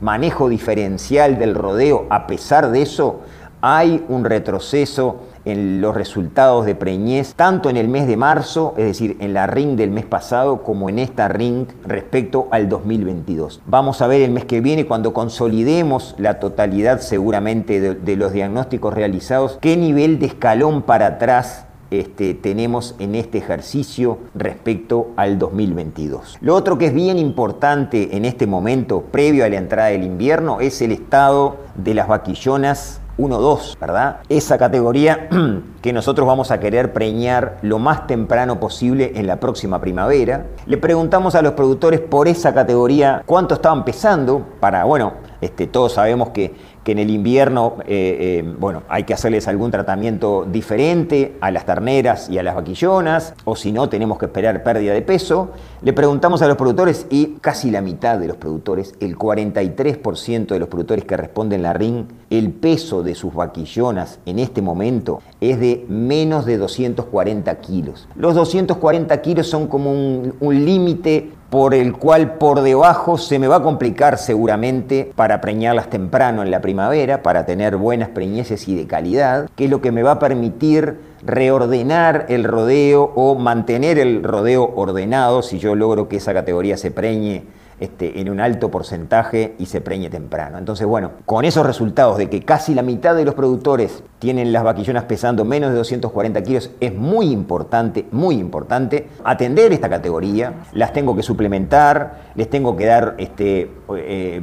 manejo 0.00 0.48
diferencial 0.48 1.38
del 1.38 1.54
rodeo, 1.54 1.73
a 2.10 2.26
pesar 2.26 2.70
de 2.70 2.82
eso, 2.82 3.20
hay 3.60 4.04
un 4.08 4.24
retroceso 4.24 5.20
en 5.44 5.80
los 5.80 5.94
resultados 5.94 6.66
de 6.66 6.74
preñez, 6.74 7.34
tanto 7.34 7.70
en 7.70 7.76
el 7.76 7.88
mes 7.88 8.06
de 8.06 8.16
marzo, 8.16 8.74
es 8.76 8.84
decir, 8.84 9.16
en 9.20 9.34
la 9.34 9.46
ring 9.46 9.76
del 9.76 9.90
mes 9.90 10.04
pasado, 10.04 10.62
como 10.62 10.88
en 10.88 10.98
esta 10.98 11.28
ring 11.28 11.66
respecto 11.86 12.48
al 12.50 12.68
2022. 12.68 13.62
Vamos 13.66 14.02
a 14.02 14.06
ver 14.06 14.22
el 14.22 14.30
mes 14.30 14.44
que 14.44 14.60
viene, 14.60 14.86
cuando 14.86 15.12
consolidemos 15.12 16.14
la 16.18 16.40
totalidad 16.40 17.00
seguramente 17.00 17.80
de, 17.80 17.94
de 17.94 18.16
los 18.16 18.32
diagnósticos 18.32 18.92
realizados, 18.94 19.58
qué 19.60 19.76
nivel 19.76 20.18
de 20.18 20.26
escalón 20.26 20.82
para 20.82 21.06
atrás 21.06 21.66
este, 21.90 22.34
tenemos 22.34 22.94
en 22.98 23.14
este 23.14 23.38
ejercicio 23.38 24.18
respecto 24.34 25.10
al 25.16 25.38
2022. 25.38 26.38
Lo 26.40 26.54
otro 26.54 26.78
que 26.78 26.86
es 26.86 26.94
bien 26.94 27.18
importante 27.18 28.16
en 28.16 28.24
este 28.24 28.46
momento, 28.46 29.02
previo 29.02 29.44
a 29.44 29.48
la 29.48 29.56
entrada 29.56 29.88
del 29.88 30.04
invierno, 30.04 30.60
es 30.60 30.80
el 30.82 30.92
estado 30.92 31.56
de 31.76 31.94
las 31.94 32.08
vaquillonas 32.08 33.00
1-2, 33.18 33.78
¿verdad? 33.78 34.16
Esa 34.28 34.58
categoría 34.58 35.28
que 35.82 35.92
nosotros 35.92 36.26
vamos 36.26 36.50
a 36.50 36.58
querer 36.58 36.92
preñar 36.92 37.58
lo 37.62 37.78
más 37.78 38.06
temprano 38.06 38.58
posible 38.58 39.12
en 39.14 39.26
la 39.26 39.38
próxima 39.38 39.80
primavera. 39.80 40.46
Le 40.66 40.76
preguntamos 40.78 41.34
a 41.34 41.42
los 41.42 41.52
productores 41.52 42.00
por 42.00 42.26
esa 42.26 42.52
categoría 42.52 43.22
cuánto 43.26 43.54
estaban 43.54 43.84
pesando 43.84 44.44
para, 44.60 44.84
bueno, 44.84 45.14
este, 45.40 45.66
todos 45.66 45.92
sabemos 45.92 46.30
que 46.30 46.54
que 46.84 46.92
en 46.92 46.98
el 46.98 47.10
invierno, 47.10 47.78
eh, 47.86 48.42
eh, 48.44 48.54
bueno, 48.58 48.82
hay 48.88 49.04
que 49.04 49.14
hacerles 49.14 49.48
algún 49.48 49.70
tratamiento 49.70 50.46
diferente 50.50 51.36
a 51.40 51.50
las 51.50 51.64
terneras 51.64 52.28
y 52.28 52.38
a 52.38 52.42
las 52.42 52.54
vaquillonas, 52.54 53.34
o 53.44 53.56
si 53.56 53.72
no, 53.72 53.88
tenemos 53.88 54.18
que 54.18 54.26
esperar 54.26 54.62
pérdida 54.62 54.92
de 54.92 55.02
peso. 55.02 55.50
Le 55.82 55.94
preguntamos 55.94 56.42
a 56.42 56.46
los 56.46 56.56
productores 56.56 57.06
y 57.10 57.36
casi 57.40 57.70
la 57.70 57.80
mitad 57.80 58.18
de 58.18 58.28
los 58.28 58.36
productores, 58.36 58.94
el 59.00 59.16
43% 59.16 60.46
de 60.46 60.58
los 60.58 60.68
productores 60.68 61.04
que 61.06 61.16
responden 61.16 61.62
la 61.62 61.72
RIN, 61.72 62.06
el 62.28 62.50
peso 62.52 63.02
de 63.02 63.14
sus 63.14 63.34
vaquillonas 63.34 64.18
en 64.26 64.38
este 64.38 64.60
momento 64.60 65.22
es 65.40 65.58
de 65.58 65.86
menos 65.88 66.44
de 66.44 66.58
240 66.58 67.54
kilos. 67.60 68.08
Los 68.14 68.34
240 68.34 69.20
kilos 69.22 69.46
son 69.46 69.68
como 69.68 69.90
un, 69.90 70.34
un 70.40 70.64
límite 70.64 71.30
por 71.54 71.72
el 71.72 71.92
cual 71.92 72.34
por 72.34 72.62
debajo 72.62 73.16
se 73.16 73.38
me 73.38 73.46
va 73.46 73.56
a 73.56 73.62
complicar 73.62 74.18
seguramente 74.18 75.12
para 75.14 75.40
preñarlas 75.40 75.88
temprano 75.88 76.42
en 76.42 76.50
la 76.50 76.60
primavera, 76.74 77.22
para 77.22 77.46
tener 77.46 77.76
buenas 77.76 78.08
preñeces 78.08 78.66
y 78.66 78.74
de 78.74 78.88
calidad, 78.88 79.48
que 79.54 79.66
es 79.66 79.70
lo 79.70 79.80
que 79.80 79.92
me 79.92 80.02
va 80.02 80.12
a 80.12 80.18
permitir 80.18 80.98
reordenar 81.24 82.26
el 82.28 82.42
rodeo 82.42 83.12
o 83.14 83.36
mantener 83.36 83.96
el 84.00 84.24
rodeo 84.24 84.72
ordenado 84.74 85.42
si 85.42 85.60
yo 85.60 85.76
logro 85.76 86.08
que 86.08 86.16
esa 86.16 86.34
categoría 86.34 86.76
se 86.76 86.90
preñe 86.90 87.44
este, 87.78 88.20
en 88.20 88.28
un 88.28 88.40
alto 88.40 88.72
porcentaje 88.72 89.54
y 89.56 89.66
se 89.66 89.80
preñe 89.80 90.10
temprano. 90.10 90.58
Entonces, 90.58 90.84
bueno, 90.84 91.12
con 91.26 91.44
esos 91.44 91.64
resultados 91.64 92.18
de 92.18 92.28
que 92.28 92.42
casi 92.42 92.74
la 92.74 92.82
mitad 92.82 93.14
de 93.14 93.24
los 93.24 93.34
productores 93.34 94.02
tienen 94.18 94.52
las 94.52 94.64
vaquillonas 94.64 95.04
pesando 95.04 95.44
menos 95.44 95.70
de 95.70 95.76
240 95.76 96.42
kilos, 96.42 96.72
es 96.80 96.92
muy 96.92 97.30
importante, 97.30 98.06
muy 98.10 98.34
importante 98.34 99.08
atender 99.22 99.72
esta 99.72 99.88
categoría. 99.88 100.54
Las 100.72 100.92
tengo 100.92 101.14
que 101.14 101.22
suplementar, 101.22 102.32
les 102.34 102.50
tengo 102.50 102.76
que 102.76 102.86
dar, 102.86 103.14
este, 103.18 103.70
eh, 103.96 104.42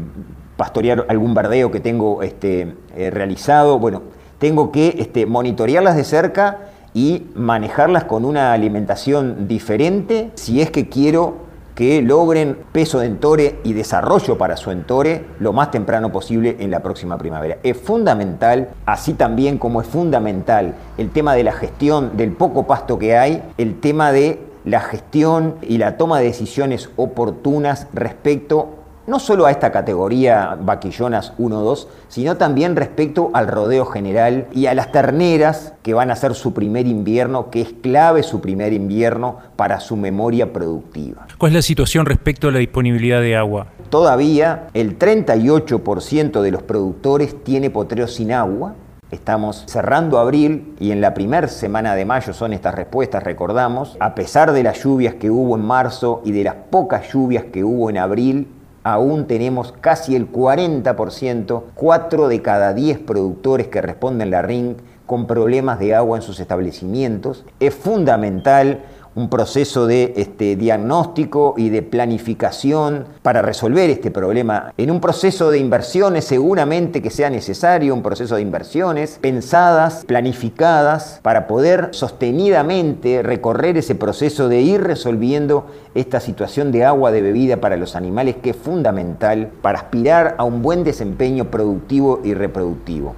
pastorear 0.62 1.08
algún 1.10 1.34
verdeo 1.34 1.72
que 1.72 1.80
tengo 1.80 2.22
este, 2.22 2.76
eh, 2.96 3.10
realizado. 3.10 3.80
Bueno, 3.80 4.04
tengo 4.38 4.72
que 4.72 4.94
este, 5.00 5.26
monitorearlas 5.26 5.96
de 5.96 6.04
cerca 6.04 6.70
y 6.94 7.26
manejarlas 7.34 8.04
con 8.04 8.26
una 8.26 8.54
alimentación 8.54 9.48
diferente 9.48 10.30
si 10.36 10.62
es 10.62 10.70
que 10.70 10.88
quiero 10.88 11.50
que 11.74 12.04
logren 12.04 12.60
peso 12.72 13.00
de 13.00 13.08
entore 13.08 13.60
y 13.64 13.74
desarrollo 13.74 14.38
para 14.38 14.56
su 14.56 14.70
entore 14.70 15.26
lo 15.40 15.52
más 15.52 15.72
temprano 15.72 16.12
posible 16.12 16.58
en 16.60 16.70
la 16.70 16.82
próxima 16.82 17.18
primavera. 17.18 17.58
Es 17.64 17.76
fundamental, 17.78 18.70
así 18.86 19.14
también 19.16 19.58
como 19.58 19.82
es 19.82 19.88
fundamental 19.88 20.76
el 21.00 21.10
tema 21.10 21.34
de 21.34 21.44
la 21.44 21.54
gestión 21.54 22.16
del 22.18 22.34
poco 22.34 22.68
pasto 22.68 23.00
que 23.00 23.18
hay, 23.18 23.42
el 23.58 23.80
tema 23.80 24.12
de 24.12 24.38
la 24.64 24.82
gestión 24.82 25.56
y 25.64 25.80
la 25.80 25.98
toma 25.98 26.20
de 26.20 26.26
decisiones 26.26 26.92
oportunas 26.98 27.88
respecto 27.96 28.81
no 29.08 29.20
solo 29.20 29.46
a 29.46 29.52
esta 29.52 29.72
categoría 29.72 30.58
vaquillonas 30.60 31.34
1-2, 31.38 31.88
sino 32.08 32.38
también 32.38 32.76
respecto 32.76 33.32
al 33.34 33.48
rodeo 33.48 33.86
general 33.86 34.48
y 34.52 34.68
a 34.68 34.74
las 34.74 34.92
terneras 34.92 35.74
que 35.82 35.94
van 35.94 36.12
a 36.12 36.16
ser 36.16 36.36
su 36.36 36.54
primer 36.54 36.88
invierno, 36.88 37.50
que 37.50 37.62
es 37.62 37.74
clave 37.82 38.24
su 38.24 38.42
primer 38.42 38.74
invierno 38.74 39.38
para 39.56 39.80
su 39.80 39.96
memoria 39.96 40.54
productiva. 40.54 41.28
¿Cuál 41.38 41.52
es 41.52 41.56
la 41.56 41.62
situación 41.62 42.06
respecto 42.06 42.48
a 42.48 42.52
la 42.52 42.60
disponibilidad 42.60 43.22
de 43.22 43.36
agua? 43.36 43.68
Todavía 43.90 44.68
el 44.74 44.98
38% 44.98 46.42
de 46.42 46.52
los 46.52 46.64
productores 46.64 47.44
tiene 47.44 47.70
potrero 47.70 48.08
sin 48.08 48.32
agua, 48.32 48.76
Estamos 49.12 49.66
cerrando 49.68 50.20
abril 50.20 50.74
y 50.80 50.92
en 50.92 51.02
la 51.02 51.14
primera 51.14 51.50
semana 51.50 51.96
de 51.96 52.06
mayo 52.06 52.32
son 52.32 52.54
estas 52.54 52.74
respuestas, 52.74 53.22
recordamos, 53.22 53.98
a 54.00 54.16
pesar 54.16 54.54
de 54.54 54.64
las 54.64 54.82
lluvias 54.82 55.16
que 55.16 55.30
hubo 55.30 55.58
en 55.58 55.66
marzo 55.66 56.22
y 56.24 56.32
de 56.32 56.46
las 56.46 56.56
pocas 56.70 57.12
lluvias 57.12 57.44
que 57.52 57.66
hubo 57.66 57.90
en 57.90 57.98
abril, 57.98 58.48
aún 58.84 59.28
tenemos 59.28 59.74
casi 59.82 60.16
el 60.16 60.32
40%, 60.32 61.64
4 61.74 62.28
de 62.28 62.42
cada 62.42 62.74
10 62.74 63.00
productores 63.00 63.68
que 63.68 63.82
responden 63.82 64.32
la 64.32 64.42
RING 64.42 64.78
con 65.06 65.28
problemas 65.28 65.80
de 65.80 65.94
agua 65.94 66.18
en 66.18 66.24
sus 66.24 66.40
establecimientos. 66.40 67.44
Es 67.60 67.76
fundamental 67.76 68.84
un 69.16 69.30
proceso 69.30 69.88
de 69.88 70.14
este, 70.16 70.56
diagnóstico 70.56 71.54
y 71.58 71.70
de 71.70 71.82
planificación 71.82 73.06
para 73.22 73.42
resolver 73.42 73.90
este 73.90 74.12
problema. 74.12 74.74
En 74.78 74.92
un 74.92 75.02
proceso 75.02 75.52
de 75.52 75.60
inversiones 75.60 76.26
seguramente 76.26 77.02
que 77.02 77.10
sea 77.10 77.30
necesario, 77.30 77.94
un 77.94 78.04
proceso 78.04 78.36
de 78.36 78.42
inversiones 78.42 79.18
pensadas, 79.22 80.06
planificadas, 80.06 81.20
para 81.22 81.48
poder 81.48 81.90
sostenidamente 81.92 83.22
recorrer 83.22 83.78
ese 83.78 83.96
proceso 83.96 84.48
de 84.48 84.62
ir 84.62 84.82
resolviendo 84.82 85.66
esta 85.94 86.20
situación 86.20 86.72
de 86.72 86.86
agua 86.86 87.12
de 87.12 87.22
bebida 87.22 87.58
para 87.58 87.78
los 87.78 87.96
animales 87.96 88.38
que 88.42 88.52
es 88.52 88.56
fundamental 88.56 89.50
para 89.62 89.80
aspirar 89.80 90.36
a 90.38 90.44
un 90.44 90.62
buen 90.62 90.84
desempeño 90.84 91.52
productivo 91.52 92.22
y 92.24 92.34
reproductivo. 92.34 93.16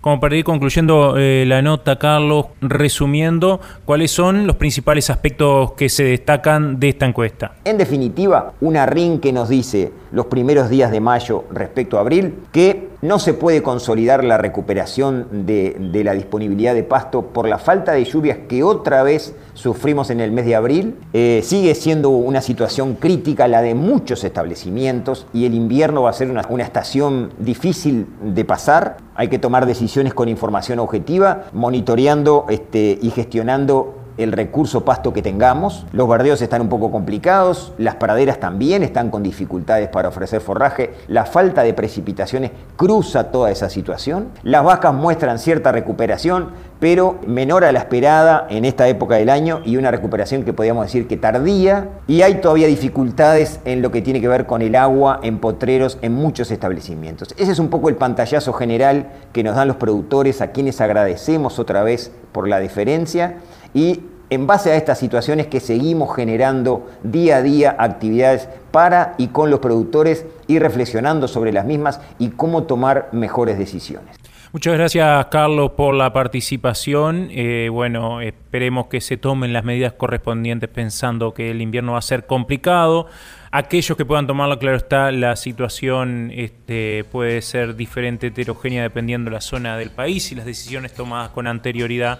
Como 0.00 0.18
para 0.18 0.34
ir 0.34 0.44
concluyendo 0.44 1.16
eh, 1.18 1.44
la 1.46 1.60
nota, 1.60 1.98
Carlos, 1.98 2.46
resumiendo, 2.62 3.60
¿cuáles 3.84 4.10
son 4.10 4.46
los 4.46 4.56
principales 4.56 5.10
aspectos 5.10 5.72
que 5.72 5.90
se 5.90 6.04
destacan 6.04 6.80
de 6.80 6.88
esta 6.88 7.04
encuesta? 7.04 7.52
En 7.64 7.76
definitiva, 7.76 8.54
una 8.62 8.86
RIN 8.86 9.20
que 9.20 9.32
nos 9.32 9.50
dice 9.50 9.92
los 10.12 10.26
primeros 10.26 10.68
días 10.68 10.90
de 10.90 11.00
mayo 11.00 11.44
respecto 11.52 11.98
a 11.98 12.00
abril 12.00 12.38
que 12.52 12.90
no 13.02 13.18
se 13.18 13.32
puede 13.32 13.62
consolidar 13.62 14.24
la 14.24 14.36
recuperación 14.36 15.46
de, 15.46 16.02
la 16.04 16.12
disponibilidad 16.12 16.74
de 16.74 16.82
pasto 16.82 17.22
por 17.22 17.48
la 17.48 17.58
falta 17.58 17.92
de 17.92 18.04
lluvias 18.04 18.38
que 18.46 18.62
otra 18.62 19.02
vez 19.02 19.34
sufrimos 19.54 20.10
en 20.10 20.20
el 20.20 20.32
mes 20.32 20.44
de 20.44 20.54
abril. 20.54 20.96
Eh, 21.14 21.40
sigue 21.42 21.74
siendo 21.74 22.10
una 22.10 22.42
situación 22.42 22.96
crítica 22.96 23.48
la 23.48 23.62
de 23.62 23.74
muchos 23.74 24.22
establecimientos 24.24 25.26
y 25.32 25.46
el 25.46 25.54
invierno 25.54 26.02
va 26.02 26.10
a 26.10 26.12
ser 26.12 26.30
una, 26.30 26.42
estación 26.62 27.32
difícil 27.38 28.06
de 28.22 28.44
pasar. 28.44 28.98
Hay 29.14 29.28
que 29.28 29.38
tomar 29.38 29.64
decisiones 29.64 30.12
con 30.12 30.28
información 30.28 30.78
objetiva, 30.78 31.44
monitoreando 31.52 32.44
este, 32.50 32.98
y 33.00 33.10
gestionando 33.10 33.99
el 34.16 34.32
recurso 34.32 34.84
pasto 34.84 35.12
que 35.12 35.22
tengamos. 35.22 35.86
Los 35.92 36.08
bardeos 36.08 36.42
están 36.42 36.62
un 36.62 36.68
poco 36.68 36.90
complicados, 36.90 37.72
las 37.78 37.96
praderas 37.96 38.38
también 38.40 38.82
están 38.82 39.10
con 39.10 39.22
dificultades 39.22 39.88
para 39.88 40.08
ofrecer 40.08 40.40
forraje, 40.40 40.94
la 41.08 41.24
falta 41.24 41.62
de 41.62 41.74
precipitaciones 41.74 42.50
cruza 42.76 43.30
toda 43.30 43.50
esa 43.50 43.68
situación. 43.68 44.28
Las 44.42 44.64
vacas 44.64 44.94
muestran 44.94 45.38
cierta 45.38 45.72
recuperación, 45.72 46.50
pero 46.78 47.18
menor 47.26 47.64
a 47.64 47.72
la 47.72 47.80
esperada 47.80 48.46
en 48.48 48.64
esta 48.64 48.88
época 48.88 49.16
del 49.16 49.28
año 49.28 49.60
y 49.64 49.76
una 49.76 49.90
recuperación 49.90 50.44
que 50.44 50.52
podríamos 50.52 50.86
decir 50.86 51.06
que 51.06 51.16
tardía. 51.16 51.88
Y 52.06 52.22
hay 52.22 52.40
todavía 52.40 52.66
dificultades 52.66 53.60
en 53.64 53.82
lo 53.82 53.90
que 53.90 54.02
tiene 54.02 54.20
que 54.20 54.28
ver 54.28 54.46
con 54.46 54.62
el 54.62 54.74
agua 54.74 55.20
en 55.22 55.38
potreros 55.38 55.98
en 56.02 56.14
muchos 56.14 56.50
establecimientos. 56.50 57.34
Ese 57.36 57.52
es 57.52 57.58
un 57.58 57.68
poco 57.68 57.88
el 57.88 57.96
pantallazo 57.96 58.52
general 58.52 59.08
que 59.32 59.42
nos 59.42 59.56
dan 59.56 59.68
los 59.68 59.76
productores, 59.76 60.40
a 60.40 60.52
quienes 60.52 60.80
agradecemos 60.80 61.58
otra 61.58 61.82
vez 61.82 62.12
por 62.32 62.48
la 62.48 62.60
deferencia 62.60 63.36
y 63.74 64.00
en 64.30 64.46
base 64.46 64.70
a 64.70 64.76
estas 64.76 64.98
situaciones 64.98 65.48
que 65.48 65.58
seguimos 65.60 66.14
generando 66.14 66.88
día 67.02 67.38
a 67.38 67.42
día 67.42 67.76
actividades 67.78 68.48
para 68.70 69.14
y 69.18 69.28
con 69.28 69.50
los 69.50 69.58
productores 69.58 70.24
y 70.46 70.60
reflexionando 70.60 71.26
sobre 71.26 71.52
las 71.52 71.66
mismas 71.66 72.00
y 72.18 72.28
cómo 72.28 72.62
tomar 72.62 73.08
mejores 73.12 73.58
decisiones. 73.58 74.16
Muchas 74.52 74.74
gracias, 74.74 75.26
Carlos, 75.26 75.72
por 75.76 75.94
la 75.94 76.12
participación. 76.12 77.28
Eh, 77.30 77.68
bueno, 77.70 78.20
esperemos 78.20 78.86
que 78.86 79.00
se 79.00 79.16
tomen 79.16 79.52
las 79.52 79.62
medidas 79.62 79.92
correspondientes 79.92 80.68
pensando 80.68 81.32
que 81.34 81.52
el 81.52 81.60
invierno 81.60 81.92
va 81.92 81.98
a 81.98 82.02
ser 82.02 82.26
complicado. 82.26 83.06
Aquellos 83.52 83.96
que 83.96 84.04
puedan 84.04 84.26
tomarlo, 84.26 84.58
claro 84.58 84.76
está, 84.76 85.12
la 85.12 85.36
situación 85.36 86.32
este, 86.34 87.04
puede 87.12 87.42
ser 87.42 87.76
diferente, 87.76 88.28
heterogénea, 88.28 88.82
dependiendo 88.82 89.30
de 89.30 89.34
la 89.34 89.40
zona 89.40 89.76
del 89.76 89.90
país 89.90 90.32
y 90.32 90.34
las 90.34 90.46
decisiones 90.46 90.94
tomadas 90.94 91.30
con 91.30 91.46
anterioridad 91.46 92.18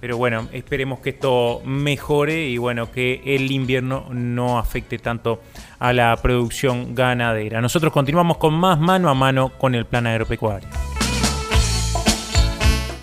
pero 0.00 0.16
bueno, 0.16 0.48
esperemos 0.52 1.00
que 1.00 1.10
esto 1.10 1.60
mejore 1.64 2.48
y 2.48 2.58
bueno, 2.58 2.90
que 2.90 3.22
el 3.24 3.50
invierno 3.52 4.06
no 4.10 4.58
afecte 4.58 4.98
tanto 4.98 5.42
a 5.78 5.92
la 5.92 6.16
producción 6.16 6.94
ganadera. 6.94 7.60
Nosotros 7.60 7.92
continuamos 7.92 8.38
con 8.38 8.54
más 8.54 8.80
mano 8.80 9.10
a 9.10 9.14
mano 9.14 9.50
con 9.58 9.74
el 9.74 9.84
plan 9.84 10.06
agropecuario. 10.06 10.89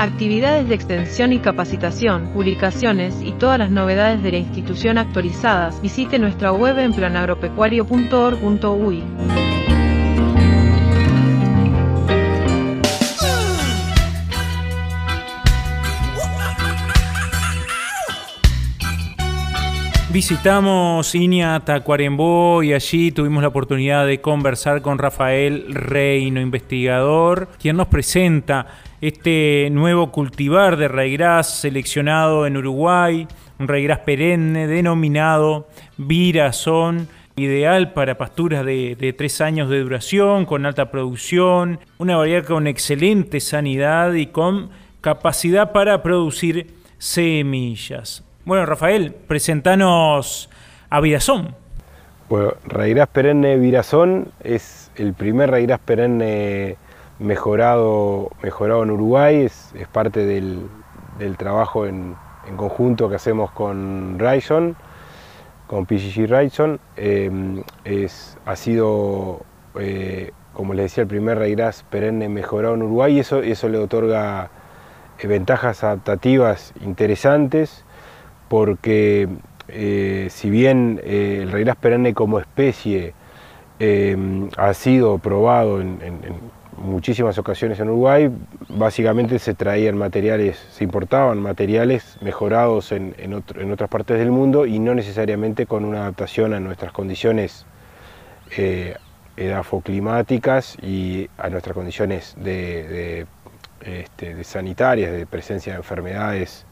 Actividades 0.00 0.68
de 0.68 0.74
extensión 0.74 1.32
y 1.32 1.38
capacitación, 1.38 2.32
publicaciones 2.32 3.14
y 3.22 3.30
todas 3.30 3.60
las 3.60 3.70
novedades 3.70 4.24
de 4.24 4.32
la 4.32 4.38
institución 4.38 4.98
actualizadas, 4.98 5.80
visite 5.80 6.18
nuestra 6.18 6.50
web 6.50 6.80
en 6.80 6.94
planagropecuario.org.uy. 6.94 9.04
Visitamos 20.14 21.12
Iña 21.16 21.58
Tacuarembó 21.64 22.62
y 22.62 22.72
allí 22.72 23.10
tuvimos 23.10 23.42
la 23.42 23.48
oportunidad 23.48 24.06
de 24.06 24.20
conversar 24.20 24.80
con 24.80 24.98
Rafael 24.98 25.74
Reino, 25.74 26.40
investigador, 26.40 27.48
quien 27.60 27.76
nos 27.76 27.88
presenta 27.88 28.68
este 29.00 29.70
nuevo 29.72 30.12
cultivar 30.12 30.76
de 30.76 30.86
raigras 30.86 31.58
seleccionado 31.58 32.46
en 32.46 32.56
Uruguay, 32.56 33.26
un 33.58 33.66
raigras 33.66 33.98
perenne 33.98 34.68
denominado 34.68 35.66
Virazón, 35.96 37.08
ideal 37.34 37.92
para 37.92 38.16
pasturas 38.16 38.64
de, 38.64 38.94
de, 38.94 39.12
tres 39.14 39.40
años 39.40 39.68
de 39.68 39.80
duración, 39.80 40.46
con 40.46 40.64
alta 40.64 40.92
producción, 40.92 41.80
una 41.98 42.16
variedad 42.16 42.44
con 42.44 42.68
excelente 42.68 43.40
sanidad 43.40 44.12
y 44.12 44.26
con 44.26 44.70
capacidad 45.00 45.72
para 45.72 46.04
producir 46.04 46.72
semillas. 46.98 48.23
Bueno, 48.46 48.66
Rafael, 48.66 49.14
presentanos 49.14 50.50
a 50.90 51.00
Virazón. 51.00 51.54
Bueno, 52.28 52.52
Raigras 52.66 53.08
perenne 53.08 53.56
Virazón 53.56 54.32
es 54.40 54.90
el 54.96 55.14
primer 55.14 55.50
Raigras 55.50 55.80
perenne 55.80 56.76
mejorado, 57.18 58.32
mejorado 58.42 58.82
en 58.82 58.90
Uruguay, 58.90 59.46
es, 59.46 59.72
parte 59.92 60.26
del, 60.26 60.68
trabajo 61.38 61.86
en, 61.86 62.16
conjunto 62.58 63.08
que 63.08 63.14
hacemos 63.16 63.50
con 63.50 64.18
Raison, 64.18 64.76
con 65.66 65.86
PGG 65.86 66.26
Raison. 66.28 66.78
Em, 66.96 67.62
ha 68.44 68.56
sido, 68.56 69.40
eh, 69.80 70.32
como 70.52 70.74
les 70.74 70.90
decía, 70.90 71.00
el 71.00 71.08
primer 71.08 71.38
Raigras 71.38 71.82
perenne 71.88 72.28
mejorado 72.28 72.74
en 72.74 72.82
Uruguay 72.82 73.16
y 73.16 73.20
eso, 73.20 73.40
eso 73.40 73.70
le 73.70 73.78
otorga 73.78 74.50
eh, 75.18 75.26
ventajas 75.26 75.82
adaptativas 75.82 76.74
interesantes 76.82 77.83
porque 78.54 79.28
eh, 79.66 80.28
si 80.30 80.48
bien 80.48 81.00
eh, 81.02 81.40
el 81.42 81.50
Reirás 81.50 81.74
perenne 81.74 82.14
como 82.14 82.38
especie 82.38 83.12
eh, 83.80 84.16
ha 84.56 84.72
sido 84.74 85.18
probado 85.18 85.80
en, 85.80 85.98
muchísimas 86.76 87.36
ocasiones 87.36 87.80
en 87.80 87.88
Uruguay, 87.88 88.30
básicamente 88.68 89.40
se 89.40 89.54
traían 89.54 89.98
materiales, 89.98 90.56
se 90.70 90.84
importaban 90.84 91.40
materiales 91.40 92.16
mejorados 92.20 92.92
en, 92.92 93.34
otras 93.72 93.90
partes 93.90 94.20
del 94.20 94.30
mundo 94.30 94.66
y 94.66 94.78
no 94.78 94.94
necesariamente 94.94 95.66
con 95.66 95.84
una 95.84 96.02
adaptación 96.02 96.54
a 96.54 96.60
nuestras 96.60 96.92
condiciones 96.92 97.66
edafoclimáticas 99.36 100.76
y 100.80 101.28
a 101.38 101.48
nuestras 101.48 101.74
condiciones 101.74 102.36
de, 102.38 103.26
este, 103.80 104.36
de 104.36 104.44
sanitarias, 104.44 105.10
de 105.10 105.26
presencia 105.26 105.72
de 105.72 105.78
enfermedades 105.78 106.66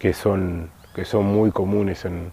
que 0.00 0.14
son 0.14 0.81
que 0.94 1.04
son 1.04 1.26
muy 1.26 1.50
comunes 1.50 2.04
en, 2.04 2.32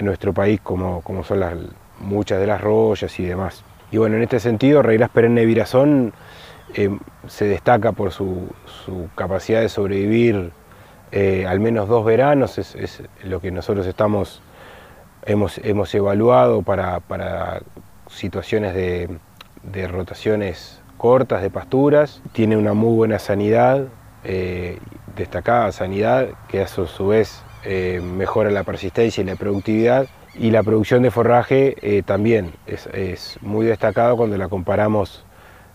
nuestro 0.00 0.32
país, 0.32 0.58
como, 0.62 1.02
como 1.02 1.22
son 1.22 1.40
las, 1.40 1.54
muchas 2.00 2.40
de 2.40 2.46
las 2.46 2.60
rollas 2.60 3.20
y 3.20 3.24
demás. 3.24 3.62
Y 3.90 3.98
bueno, 3.98 4.16
en 4.16 4.22
este 4.22 4.40
sentido, 4.40 4.82
Reirás 4.82 5.10
perenne 5.10 5.44
virazón 5.44 6.14
eh, 6.74 6.98
se 7.28 7.44
destaca 7.44 7.92
por 7.92 8.12
su, 8.12 8.48
capacidad 9.14 9.60
de 9.60 9.68
sobrevivir 9.68 10.52
eh, 11.10 11.44
al 11.46 11.60
menos 11.60 11.88
dos 11.88 12.04
veranos, 12.04 12.56
es, 12.56 13.02
lo 13.22 13.40
que 13.40 13.50
nosotros 13.50 13.86
estamos, 13.86 14.42
hemos, 15.26 15.58
hemos 15.58 15.94
evaluado 15.94 16.62
para, 16.62 17.02
situaciones 18.08 18.74
de, 18.74 19.18
de, 19.62 19.88
rotaciones 19.88 20.80
cortas 20.96 21.42
de 21.42 21.50
pasturas, 21.50 22.22
tiene 22.32 22.56
una 22.56 22.72
muy 22.72 22.94
buena 22.94 23.18
sanidad, 23.18 23.84
eh, 24.24 24.78
destacada 25.14 25.72
sanidad, 25.72 26.28
que 26.48 26.62
a 26.62 26.66
su 26.66 27.06
vez 27.06 27.42
eh, 27.64 28.00
mejora 28.02 28.50
la 28.50 28.64
persistencia 28.64 29.22
y 29.22 29.24
la 29.24 29.36
productividad. 29.36 30.06
Y 30.34 30.50
la 30.50 30.62
producción 30.62 31.02
de 31.02 31.10
forraje 31.10 31.76
eh, 31.82 32.02
también 32.02 32.52
es, 32.66 33.38
muy 33.42 33.66
destacado 33.66 34.16
cuando 34.16 34.38
la 34.38 34.48
comparamos 34.48 35.26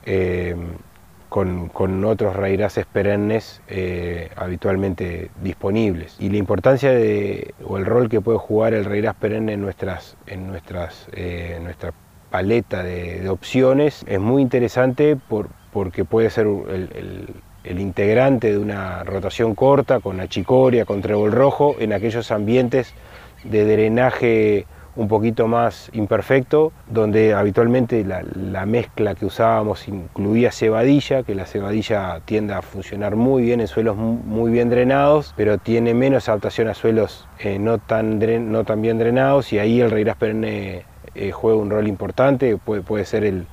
eh, 0.05 0.55
con, 1.29 2.03
otros 2.05 2.35
raíces 2.35 2.87
perennes 2.91 3.61
habitualmente 4.35 5.29
disponibles. 5.43 6.15
Y 6.19 6.29
la 6.29 6.37
importancia 6.37 6.91
de, 6.91 7.53
o 7.63 7.77
el 7.77 7.85
rol 7.85 8.09
que 8.09 8.19
puede 8.19 8.39
jugar 8.39 8.73
el 8.73 8.85
raíz 8.85 9.05
perenne 9.19 9.53
en, 9.53 9.61
nuestras, 9.61 10.17
en, 10.25 10.47
nuestras, 10.47 11.07
nuestra 11.61 11.93
paleta 12.31 12.81
de, 12.81 13.29
opciones 13.29 14.03
es 14.07 14.19
muy 14.19 14.41
interesante 14.41 15.15
por, 15.15 15.49
porque 15.71 16.03
puede 16.03 16.31
ser 16.31 16.47
el 16.47 17.29
integrante 17.79 18.51
de 18.51 18.57
una 18.57 19.03
rotación 19.03 19.55
corta 19.55 19.99
con 19.99 20.19
achicoria, 20.19 20.85
con 20.85 21.01
trébol 21.01 21.31
rojo, 21.31 21.75
en 21.79 21.93
aquellos 21.93 22.31
ambientes 22.31 22.93
de 23.43 23.65
drenaje 23.65 24.65
un 24.97 25.07
poquito 25.07 25.47
más 25.47 25.89
imperfecto, 25.93 26.71
donde 26.87 27.33
habitualmente 27.35 28.03
la, 28.03 28.65
mezcla 28.65 29.13
que 29.13 29.27
usábamos 29.27 29.87
incluía 29.87 30.51
cebadilla, 30.51 31.21
que 31.21 31.35
la 31.35 31.45
cebadilla 31.45 32.19
tiende 32.25 32.55
a 32.55 32.63
funcionar 32.63 33.15
muy 33.15 33.43
bien 33.43 33.61
en 33.61 33.67
suelos 33.67 33.95
muy 33.95 34.51
bien 34.51 34.69
drenados, 34.69 35.33
pero 35.37 35.59
tiene 35.59 35.93
menos 35.93 36.27
adaptación 36.27 36.67
a 36.67 36.73
suelos 36.73 37.27
eh, 37.39 37.59
no, 37.59 37.77
tan 37.77 38.19
no 38.51 38.63
tan 38.63 38.81
bien 38.81 38.97
drenados 38.97 39.53
y 39.53 39.59
ahí 39.59 39.79
el 39.81 39.91
Reirás 39.91 40.17
perenne 40.17 40.83
eh, 41.13 41.31
juega 41.31 41.59
un 41.59 41.69
rol 41.69 41.87
importante, 41.87 42.57
puede, 42.57 42.81
puede 42.81 43.05
ser 43.05 43.23
el, 43.23 43.45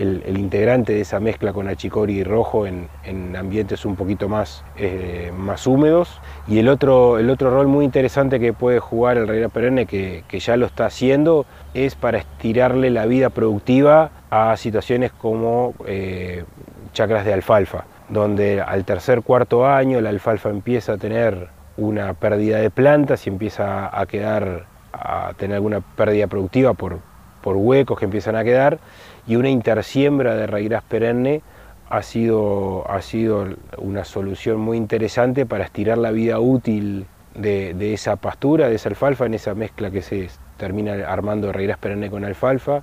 el, 0.00 0.38
integrante 0.38 0.94
de 0.94 1.02
esa 1.02 1.20
mezcla 1.20 1.52
con 1.52 1.68
achicori 1.68 2.18
y 2.18 2.24
rojo 2.24 2.66
en, 2.66 2.88
ambientes 3.36 3.84
un 3.84 3.96
poquito 3.96 4.28
más, 4.28 4.64
eh, 4.76 5.30
más 5.36 5.66
húmedos. 5.66 6.20
Y 6.48 6.58
el 6.58 6.68
otro, 6.68 7.18
el 7.18 7.28
otro 7.30 7.50
rol 7.50 7.66
muy 7.66 7.84
interesante 7.84 8.40
que 8.40 8.52
puede 8.52 8.80
jugar 8.80 9.18
el 9.18 9.28
Reina 9.28 9.48
Perenne, 9.48 9.86
que, 9.86 10.24
ya 10.30 10.56
lo 10.56 10.66
está 10.66 10.86
haciendo, 10.86 11.44
es 11.74 11.94
para 11.94 12.18
estirarle 12.18 12.90
la 12.90 13.06
vida 13.06 13.30
productiva 13.30 14.10
a 14.30 14.56
situaciones 14.56 15.12
como 15.12 15.74
eh, 15.86 16.44
chacras 16.92 17.24
de 17.24 17.34
alfalfa, 17.34 17.84
donde 18.08 18.60
al 18.60 18.84
tercer, 18.84 19.22
cuarto 19.22 19.66
año 19.66 20.00
la 20.00 20.08
alfalfa 20.08 20.48
empieza 20.48 20.94
a 20.94 20.96
tener 20.96 21.48
una 21.76 22.14
pérdida 22.14 22.58
de 22.58 22.70
plantas 22.70 23.26
y 23.26 23.30
empieza 23.30 23.98
a 23.98 24.06
quedar 24.06 24.66
a 24.92 25.32
tener 25.36 25.56
alguna 25.56 25.80
pérdida 25.80 26.26
productiva 26.26 26.74
por, 26.74 26.98
por 27.42 27.56
huecos 27.56 27.98
que 27.98 28.04
empiezan 28.04 28.36
a 28.36 28.44
quedar 28.44 28.78
y 29.26 29.36
una 29.36 29.48
intersiembra 29.48 30.34
de 30.34 30.46
raíz 30.46 30.70
perenne 30.88 31.42
ha 31.88 32.02
sido, 32.02 32.88
ha 32.88 33.02
sido 33.02 33.46
una 33.78 34.04
solución 34.04 34.60
muy 34.60 34.76
interesante 34.76 35.44
para 35.44 35.64
estirar 35.64 35.98
la 35.98 36.12
vida 36.12 36.38
útil 36.38 37.06
de, 37.34 37.92
esa 37.92 38.16
pastura, 38.16 38.68
de 38.68 38.76
esa 38.76 38.88
alfalfa, 38.88 39.26
en 39.26 39.34
esa 39.34 39.54
mezcla 39.54 39.90
que 39.90 40.02
se 40.02 40.28
termina 40.56 40.92
armando 41.06 41.48
de 41.48 41.52
raíz 41.52 41.76
perenne 41.78 42.10
con 42.10 42.24
alfalfa, 42.24 42.82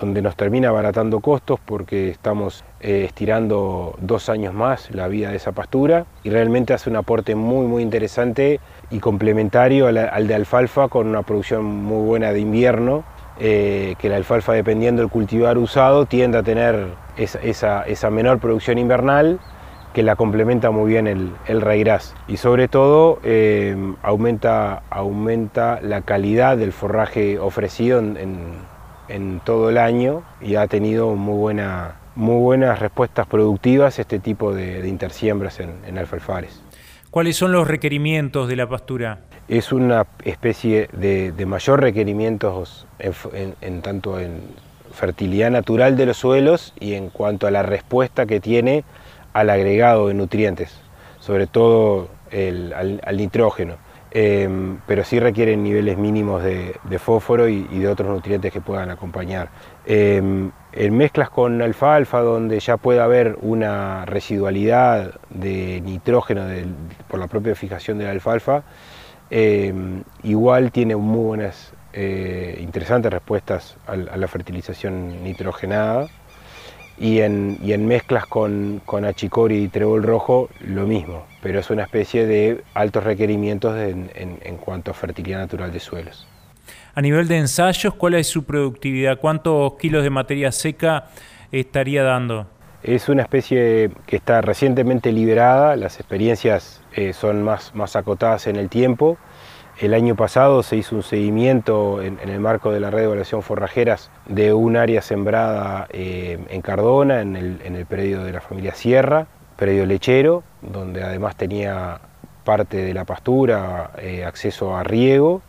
donde 0.00 0.22
nos 0.22 0.36
termina 0.36 0.68
abaratando 0.68 1.18
costos 1.18 1.58
porque 1.64 2.10
estamos 2.10 2.64
eh, 2.80 3.04
estirando 3.06 3.96
dos 4.00 4.28
años 4.28 4.54
más 4.54 4.94
la 4.94 5.08
vida 5.08 5.30
de 5.30 5.36
esa 5.36 5.50
pastura 5.50 6.06
y 6.22 6.30
realmente 6.30 6.72
hace 6.72 6.88
un 6.88 6.94
aporte 6.94 7.34
muy 7.34 7.66
muy 7.66 7.82
interesante 7.82 8.60
y 8.90 9.00
complementario 9.00 9.88
al 9.88 10.28
de 10.28 10.34
alfalfa 10.34 10.86
con 10.86 11.08
una 11.08 11.22
producción 11.22 11.64
muy 11.64 12.06
buena 12.06 12.32
de 12.32 12.38
invierno 12.38 13.02
eh, 13.40 13.94
que 13.98 14.08
la 14.08 14.16
alfalfa, 14.16 14.52
dependiendo 14.52 15.02
del 15.02 15.10
cultivar 15.10 15.58
usado, 15.58 16.06
tiende 16.06 16.38
a 16.38 16.42
tener 16.42 16.88
esa, 17.16 18.10
menor 18.10 18.38
producción 18.38 18.78
invernal 18.78 19.38
que 19.92 20.02
la 20.02 20.16
complementa 20.16 20.70
muy 20.70 20.90
bien 20.90 21.06
el, 21.06 21.32
el 21.46 22.00
Y 22.26 22.36
sobre 22.36 22.68
todo 22.68 23.20
eh, 23.22 23.76
aumenta, 24.02 24.82
aumenta 24.90 25.80
la 25.82 26.02
calidad 26.02 26.56
del 26.56 26.72
forraje 26.72 27.38
ofrecido 27.38 27.98
en, 27.98 29.40
todo 29.44 29.70
el 29.70 29.78
año 29.78 30.22
y 30.40 30.56
ha 30.56 30.66
tenido 30.66 31.14
muy, 31.14 31.38
buena, 31.38 31.96
muy 32.14 32.42
buenas 32.42 32.78
respuestas 32.78 33.26
productivas 33.26 33.98
este 33.98 34.18
tipo 34.18 34.52
de, 34.52 34.86
intersiembras 34.86 35.60
en 35.60 35.96
alfalfares. 35.96 36.62
¿Cuáles 37.10 37.36
son 37.36 37.52
los 37.52 37.66
requerimientos 37.66 38.48
de 38.48 38.56
la 38.56 38.68
pastura? 38.68 39.20
Es 39.48 39.72
una 39.72 40.06
especie 40.24 40.90
de, 40.92 41.32
mayor 41.46 41.80
requerimientos 41.80 42.86
en, 42.98 43.80
tanto 43.80 44.20
en 44.20 44.42
fertilidad 44.92 45.50
natural 45.50 45.96
de 45.96 46.04
los 46.04 46.18
suelos 46.18 46.74
y 46.78 46.94
en 46.94 47.08
cuanto 47.08 47.46
a 47.46 47.50
la 47.50 47.62
respuesta 47.62 48.26
que 48.26 48.40
tiene 48.40 48.84
al 49.32 49.48
agregado 49.48 50.08
de 50.08 50.14
nutrientes, 50.14 50.78
sobre 51.18 51.46
todo 51.46 52.08
al, 52.30 53.16
nitrógeno. 53.16 53.76
Em, 54.10 54.78
pero 54.86 55.02
sí 55.02 55.18
requieren 55.18 55.62
niveles 55.62 55.96
mínimos 55.96 56.42
de, 56.42 56.98
fósforo 56.98 57.48
y, 57.48 57.62
de 57.64 57.88
otros 57.88 58.10
nutrientes 58.10 58.52
que 58.52 58.60
puedan 58.60 58.90
acompañar. 58.90 59.48
Em, 59.86 60.50
en 60.78 60.96
mezclas 60.96 61.28
con 61.28 61.60
alfalfa, 61.60 62.20
donde 62.20 62.60
ya 62.60 62.76
puede 62.76 63.00
haber 63.00 63.36
una 63.42 64.04
residualidad 64.04 65.18
de 65.28 65.80
nitrógeno 65.80 66.44
por 67.08 67.18
la 67.18 67.26
propia 67.26 67.56
fijación 67.56 67.98
de 67.98 68.04
la 68.04 68.12
alfalfa, 68.12 68.62
eh, 69.28 69.74
igual 70.22 70.70
tiene 70.70 70.94
muy 70.94 71.24
buenas, 71.24 71.72
eh, 71.92 72.58
interesantes 72.60 73.12
respuestas 73.12 73.76
a, 73.88 73.96
la 73.96 74.28
fertilización 74.28 75.24
nitrogenada. 75.24 76.06
Y 76.96 77.20
en, 77.20 77.58
mezclas 77.86 78.26
con, 78.26 78.80
con, 78.84 79.04
achicori 79.04 79.64
y 79.64 79.68
trébol 79.68 80.04
rojo, 80.04 80.48
lo 80.60 80.86
mismo, 80.86 81.26
pero 81.42 81.58
es 81.58 81.70
una 81.70 81.84
especie 81.84 82.26
de 82.26 82.62
altos 82.74 83.02
requerimientos 83.04 83.76
en 83.76 84.56
cuanto 84.58 84.90
a 84.92 84.94
fertilidad 84.94 85.38
natural 85.38 85.72
de 85.72 85.78
suelos. 85.80 86.26
A 86.98 87.00
nivel 87.00 87.28
de 87.28 87.38
ensayos, 87.38 87.94
¿cuál 87.94 88.14
es 88.14 88.26
su 88.26 88.42
productividad? 88.42 89.20
¿Cuántos 89.20 89.74
kilos 89.74 90.02
de 90.02 90.10
materia 90.10 90.50
seca 90.50 91.10
estaría 91.52 92.02
dando? 92.02 92.48
Es 92.82 93.08
una 93.08 93.22
especie 93.22 93.92
que 94.04 94.16
está 94.16 94.40
recientemente 94.40 95.12
liberada, 95.12 95.76
las 95.76 96.00
experiencias 96.00 96.82
eh, 96.92 97.12
son 97.12 97.44
más, 97.44 97.72
más 97.72 97.94
acotadas 97.94 98.48
en 98.48 98.56
el 98.56 98.68
tiempo. 98.68 99.16
El 99.78 99.94
año 99.94 100.16
pasado 100.16 100.64
se 100.64 100.74
hizo 100.74 100.96
un 100.96 101.04
seguimiento 101.04 102.02
en, 102.02 102.18
el 102.18 102.40
marco 102.40 102.72
de 102.72 102.80
la 102.80 102.90
red 102.90 103.02
de 103.02 103.04
evaluación 103.04 103.42
forrajeras 103.42 104.10
de 104.26 104.52
un 104.52 104.76
área 104.76 105.00
sembrada 105.00 105.86
eh, 105.90 106.40
en 106.48 106.62
Cardona, 106.62 107.20
en 107.20 107.36
el, 107.36 107.86
predio 107.86 108.24
de 108.24 108.32
la 108.32 108.40
familia 108.40 108.74
Sierra, 108.74 109.28
predio 109.54 109.86
lechero, 109.86 110.42
donde 110.62 111.04
además 111.04 111.36
tenía 111.36 112.00
parte 112.42 112.78
de 112.78 112.92
la 112.92 113.04
pastura, 113.04 113.92
eh, 113.98 114.24
acceso 114.24 114.76
a 114.76 114.82
riego 114.82 115.42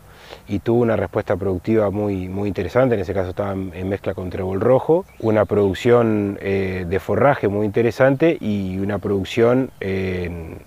y 0.50 0.60
tuvo 0.60 0.82
una 0.82 0.96
respuesta 0.96 1.38
productiva 1.38 1.92
muy, 1.92 2.28
muy 2.28 2.48
interesante, 2.48 2.96
en 2.96 3.02
ese 3.02 3.14
caso 3.14 3.30
estaba 3.30 3.54
en, 3.54 3.88
mezcla 3.88 4.16
con 4.16 4.30
trébol 4.32 4.60
rojo, 4.60 5.06
una 5.20 5.46
producción 5.46 6.40
eh, 6.42 6.86
de 6.90 7.00
forraje 7.00 7.48
muy 7.48 7.68
interesante 7.68 8.36
y 8.42 8.80
una 8.80 8.98
producción 8.98 9.70
en, 9.80 10.58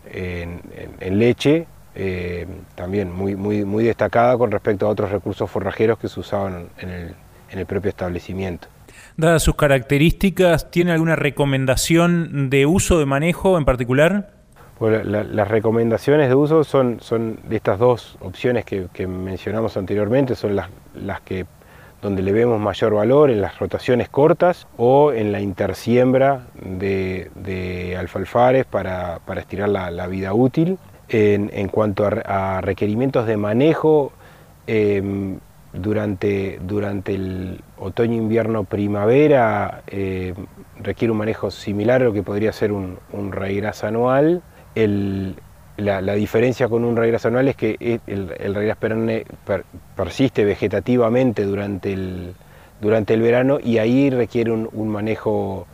leche 1.01 1.67
eh, 1.95 2.47
también 2.77 3.13
muy, 3.13 3.35
muy, 3.35 3.65
muy 3.65 3.85
destacada 3.85 4.39
con 4.39 4.51
respecto 4.53 4.87
a 4.87 4.89
otros 4.89 5.11
recursos 5.11 5.51
forrajeros 5.51 5.99
que 5.99 6.09
se 6.09 6.21
usaban 6.21 6.69
en 6.79 6.89
el, 6.89 7.15
en 7.51 7.59
el 7.59 7.67
propio 7.67 7.89
establecimiento. 7.91 8.69
Dadas 9.17 9.43
sus 9.43 9.57
características, 9.57 10.71
¿tiene 10.71 10.93
alguna 10.93 11.17
recomendación 11.17 12.51
de 12.51 12.67
uso 12.67 12.99
de 12.99 13.07
manejo 13.07 13.59
en 13.59 13.65
particular? 13.65 14.42
Las 14.91 15.49
recomendaciones 15.49 16.29
de 16.29 16.35
uso 16.35 16.65
son, 16.65 16.99
son 17.01 17.39
estas 17.51 17.79
dos 17.79 18.17
opciones 18.21 18.65
que, 18.65 19.07
mencionamos 19.07 19.77
anteriormente, 19.77 20.35
son 20.35 20.57
las, 20.57 20.69
las, 20.95 21.21
que 21.21 21.47
donde 22.01 22.23
le 22.23 22.33
vemos 22.33 22.61
mayor 22.61 22.95
valor 22.95 23.31
en 23.31 23.41
las 23.41 23.59
rotaciones 23.59 24.09
cortas 24.09 24.67
o 24.77 25.13
en 25.13 25.31
la 25.31 25.41
intersiembra 25.41 26.47
de, 26.55 27.97
alfalfares 27.99 28.65
para, 28.65 29.21
estirar 29.37 29.69
la, 29.69 30.07
vida 30.09 30.35
útil. 30.35 30.79
En, 31.09 31.69
cuanto 31.69 32.09
a, 32.25 32.61
requerimientos 32.63 33.27
de 33.27 33.37
manejo, 33.37 34.13
em, 34.67 35.39
durante, 35.73 36.59
durante 36.63 37.15
el 37.15 37.61
otoño, 37.79 38.15
invierno, 38.15 38.65
primavera 38.65 39.83
em, 39.87 40.35
requiere 40.81 41.13
un 41.13 41.19
manejo 41.19 41.51
similar 41.51 42.03
a 42.03 42.07
lo 42.07 42.13
que 42.13 42.23
podría 42.23 42.53
ser 42.53 42.73
un, 42.73 42.99
un 43.13 43.33
anual 43.83 44.43
la, 44.75 46.15
diferencia 46.15 46.69
con 46.69 46.85
un 46.85 46.97
regras 46.97 47.27
anual 47.27 47.49
es 47.49 47.57
que 47.57 48.01
el, 48.07 48.35
el 48.39 48.77
perenne 48.77 49.25
persiste 49.97 50.45
vegetativamente 50.45 51.45
durante 51.45 51.93
el, 51.93 52.35
durante 52.83 53.15
el 53.15 53.23
verano 53.23 53.59
y 53.63 53.79
ahí 53.79 54.11
requiere 54.11 54.51
un, 54.51 54.89
manejo 54.89 55.67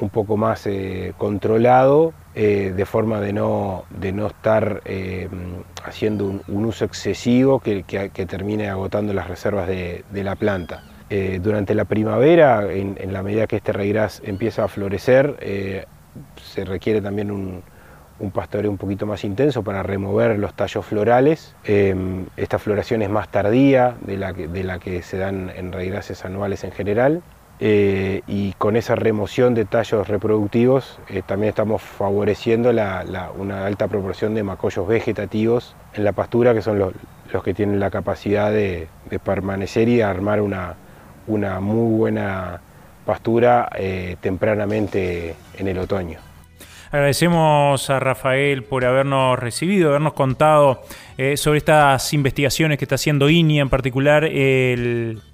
un 0.00 0.08
poco 0.08 0.36
más 0.36 0.66
eh, 0.66 1.12
controlado 1.18 2.14
eh, 2.34 2.72
de 2.74 2.86
forma 2.86 3.20
de 3.20 3.34
no, 3.34 3.84
de 3.90 4.12
no 4.12 4.26
estar 4.26 4.80
eh, 4.86 5.28
haciendo 5.84 6.40
un, 6.48 6.64
uso 6.64 6.86
excesivo 6.86 7.60
que, 7.60 7.84
termine 8.26 8.70
agotando 8.70 9.12
las 9.12 9.28
reservas 9.28 9.68
de, 9.68 10.04
la 10.10 10.34
planta. 10.34 10.82
durante 11.40 11.74
la 11.74 11.84
primavera, 11.84 12.72
en, 12.72 13.12
la 13.12 13.22
medida 13.22 13.46
que 13.46 13.56
este 13.56 13.72
regras 13.72 14.22
empieza 14.24 14.64
a 14.64 14.68
florecer, 14.68 15.86
se 16.42 16.64
requiere 16.64 17.02
también 17.02 17.30
un, 17.30 17.62
un 18.18 18.30
pastoreo 18.30 18.70
un 18.70 18.78
poquito 18.78 19.06
más 19.06 19.24
intenso 19.24 19.62
para 19.62 19.82
remover 19.82 20.38
los 20.38 20.54
tallos 20.54 20.84
florales. 20.86 21.54
Em, 21.64 22.26
esta 22.36 22.58
floración 22.58 23.02
es 23.02 23.10
más 23.10 23.28
tardía 23.28 23.96
de 24.00 24.16
la 24.16 24.32
que, 24.32 24.48
de 24.48 24.64
la 24.64 24.78
que 24.78 25.02
se 25.02 25.18
dan 25.18 25.50
en 25.54 25.72
raigrases 25.72 26.24
anuales 26.24 26.64
en 26.64 26.72
general. 26.72 27.22
Eh, 27.60 28.22
y 28.26 28.52
con 28.54 28.76
esa 28.76 28.96
remoción 28.96 29.54
de 29.54 29.64
tallos 29.64 30.08
reproductivos 30.08 30.98
eh, 31.08 31.22
también 31.24 31.50
estamos 31.50 31.82
favoreciendo 31.82 32.70
una 32.70 33.64
alta 33.64 33.86
proporción 33.86 34.34
de 34.34 34.42
macollos 34.42 34.88
vegetativos 34.88 35.76
en 35.94 36.02
la 36.02 36.12
pastura, 36.12 36.52
que 36.52 36.62
son 36.62 36.80
los, 36.80 36.92
que 37.44 37.54
tienen 37.54 37.78
la 37.78 37.90
capacidad 37.90 38.50
de, 38.50 38.88
permanecer 39.22 39.88
y 39.88 40.00
armar 40.00 40.40
una, 40.40 40.74
una 41.28 41.60
muy 41.60 41.96
buena 41.96 42.60
pastura 43.06 43.70
eh, 43.76 44.16
tempranamente 44.20 45.36
en 45.56 45.68
el 45.68 45.78
otoño. 45.78 46.33
Agradecemos 46.94 47.90
a 47.90 47.98
Rafael 47.98 48.62
por 48.62 48.84
habernos 48.84 49.36
recibido, 49.36 49.88
habernos 49.88 50.12
contado 50.12 50.84
eh, 51.18 51.36
sobre 51.36 51.58
estas 51.58 52.12
investigaciones 52.14 52.78
que 52.78 52.84
está 52.84 52.94
haciendo 52.94 53.28
INIA 53.28 53.62
en 53.62 53.68
particular. 53.68 54.30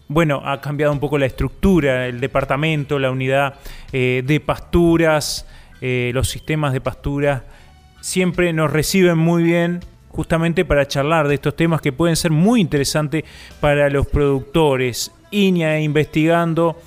Bueno, 0.08 0.40
ha 0.42 0.58
cambiado 0.62 0.90
un 0.90 1.00
poco 1.00 1.18
la 1.18 1.26
estructura, 1.26 2.06
el 2.06 2.18
departamento, 2.18 2.98
la 2.98 3.10
unidad 3.10 3.56
eh, 3.92 4.22
de 4.24 4.40
pasturas, 4.40 5.46
eh, 5.82 6.12
los 6.14 6.30
sistemas 6.30 6.72
de 6.72 6.80
pastura. 6.80 7.44
Siempre 8.00 8.54
nos 8.54 8.72
reciben 8.72 9.18
muy 9.18 9.42
bien 9.42 9.80
justamente 10.08 10.64
para 10.64 10.88
charlar 10.88 11.28
de 11.28 11.34
estos 11.34 11.56
temas 11.56 11.82
que 11.82 11.92
pueden 11.92 12.16
ser 12.16 12.30
muy 12.30 12.62
interesantes 12.62 13.24
para 13.60 13.90
los 13.90 14.06
productores. 14.06 15.12
INIA 15.30 15.78
investigando, 15.78 16.80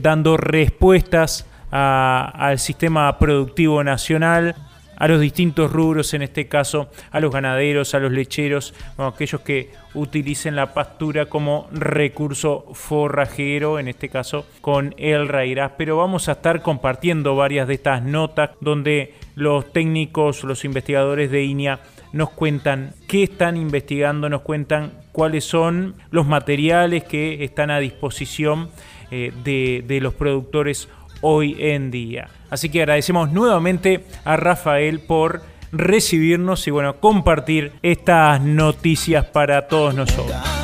dando 0.00 0.36
respuestas 0.36 1.44
al 1.72 2.58
sistema 2.58 3.18
productivo 3.18 3.82
nacional, 3.82 4.54
a 5.02 5.08
los 5.08 5.20
distintos 5.20 5.72
rubros, 5.72 6.14
en 6.14 6.22
este 6.22 6.46
caso 6.46 6.88
a 7.10 7.18
los 7.18 7.32
ganaderos, 7.32 7.92
a 7.94 7.98
los 7.98 8.12
lecheros, 8.12 8.72
aquellos 8.98 9.40
que 9.40 9.72
utilicen 9.94 10.54
la 10.54 10.74
pastura 10.74 11.26
como 11.26 11.66
recurso 11.72 12.66
forrajero, 12.72 13.80
en 13.80 13.88
este 13.88 14.08
caso 14.08 14.46
con 14.60 14.94
el 14.98 15.26
rairás. 15.26 15.72
Pero 15.76 15.96
vamos 15.96 16.28
a 16.28 16.32
estar 16.32 16.62
compartiendo 16.62 17.34
varias 17.34 17.66
de 17.66 17.74
estas 17.74 18.02
notas 18.02 18.50
donde 18.60 19.14
los 19.34 19.72
técnicos, 19.72 20.44
los 20.44 20.64
investigadores 20.64 21.32
de 21.32 21.42
INIA 21.42 21.80
nos 22.12 22.30
cuentan 22.30 22.94
qué 23.08 23.24
están 23.24 23.56
investigando, 23.56 24.28
nos 24.28 24.42
cuentan 24.42 24.92
cuáles 25.10 25.44
son 25.44 25.96
los 26.10 26.26
materiales 26.26 27.02
que 27.04 27.42
están 27.42 27.70
a 27.70 27.80
disposición 27.80 28.70
eh, 29.10 29.32
de 29.42 30.00
los 30.00 30.14
productores 30.14 30.88
hoy 31.22 31.56
en 31.58 31.90
día. 31.90 32.28
Así 32.50 32.68
que 32.68 32.80
agradecemos 32.80 33.32
nuevamente 33.32 34.04
a 34.24 34.36
Rafael 34.36 35.00
por 35.00 35.42
recibirnos 35.72 36.66
y 36.66 36.70
bueno, 36.70 37.00
compartir 37.00 37.72
estas 37.82 38.42
noticias 38.42 39.24
para 39.24 39.66
todos 39.68 39.94
nosotros. 39.94 40.61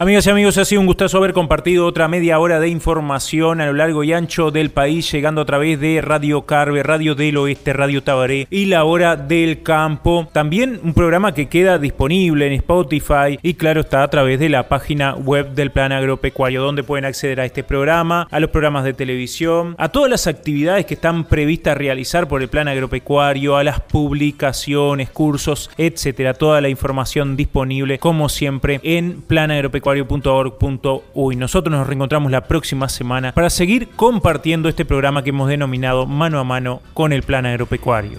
Amigas 0.00 0.28
y 0.28 0.30
amigos, 0.30 0.56
ha 0.58 0.64
sido 0.64 0.80
un 0.80 0.86
gustazo 0.86 1.18
haber 1.18 1.32
compartido 1.32 1.84
otra 1.84 2.06
media 2.06 2.38
hora 2.38 2.60
de 2.60 2.68
información 2.68 3.60
a 3.60 3.66
lo 3.66 3.72
largo 3.72 4.04
y 4.04 4.12
ancho 4.12 4.52
del 4.52 4.70
país, 4.70 5.10
llegando 5.10 5.40
a 5.40 5.44
través 5.44 5.80
de 5.80 6.00
Radio 6.00 6.42
Carve, 6.42 6.84
Radio 6.84 7.16
del 7.16 7.36
Oeste, 7.36 7.72
Radio 7.72 8.00
Tabaré 8.04 8.46
y 8.48 8.66
La 8.66 8.84
Hora 8.84 9.16
del 9.16 9.64
Campo. 9.64 10.28
También 10.32 10.78
un 10.84 10.94
programa 10.94 11.34
que 11.34 11.48
queda 11.48 11.78
disponible 11.78 12.46
en 12.46 12.52
Spotify 12.52 13.40
y 13.42 13.54
claro 13.54 13.80
está 13.80 14.04
a 14.04 14.08
través 14.08 14.38
de 14.38 14.48
la 14.48 14.68
página 14.68 15.16
web 15.16 15.54
del 15.54 15.72
Plan 15.72 15.90
Agropecuario, 15.90 16.62
donde 16.62 16.84
pueden 16.84 17.04
acceder 17.04 17.40
a 17.40 17.44
este 17.44 17.64
programa, 17.64 18.28
a 18.30 18.38
los 18.38 18.50
programas 18.50 18.84
de 18.84 18.92
televisión, 18.92 19.74
a 19.78 19.88
todas 19.88 20.08
las 20.08 20.28
actividades 20.28 20.86
que 20.86 20.94
están 20.94 21.24
previstas 21.24 21.76
realizar 21.76 22.28
por 22.28 22.40
el 22.40 22.48
Plan 22.48 22.68
Agropecuario, 22.68 23.56
a 23.56 23.64
las 23.64 23.80
publicaciones, 23.80 25.10
cursos, 25.10 25.72
etcétera. 25.76 26.34
Toda 26.34 26.60
la 26.60 26.68
información 26.68 27.36
disponible, 27.36 27.98
como 27.98 28.28
siempre, 28.28 28.78
en 28.84 29.22
Plan 29.22 29.50
Agropecuario 29.50 29.87
agropecuario.org.uy. 29.90 31.36
Nosotros 31.36 31.76
nos 31.76 31.86
reencontramos 31.86 32.30
la 32.30 32.42
próxima 32.42 32.88
semana 32.88 33.32
para 33.32 33.50
seguir 33.50 33.88
compartiendo 33.90 34.68
este 34.68 34.84
programa 34.84 35.22
que 35.22 35.30
hemos 35.30 35.48
denominado 35.48 36.06
Mano 36.06 36.38
a 36.38 36.44
Mano 36.44 36.82
con 36.94 37.12
el 37.12 37.22
Plan 37.22 37.46
Agropecuario. 37.46 38.18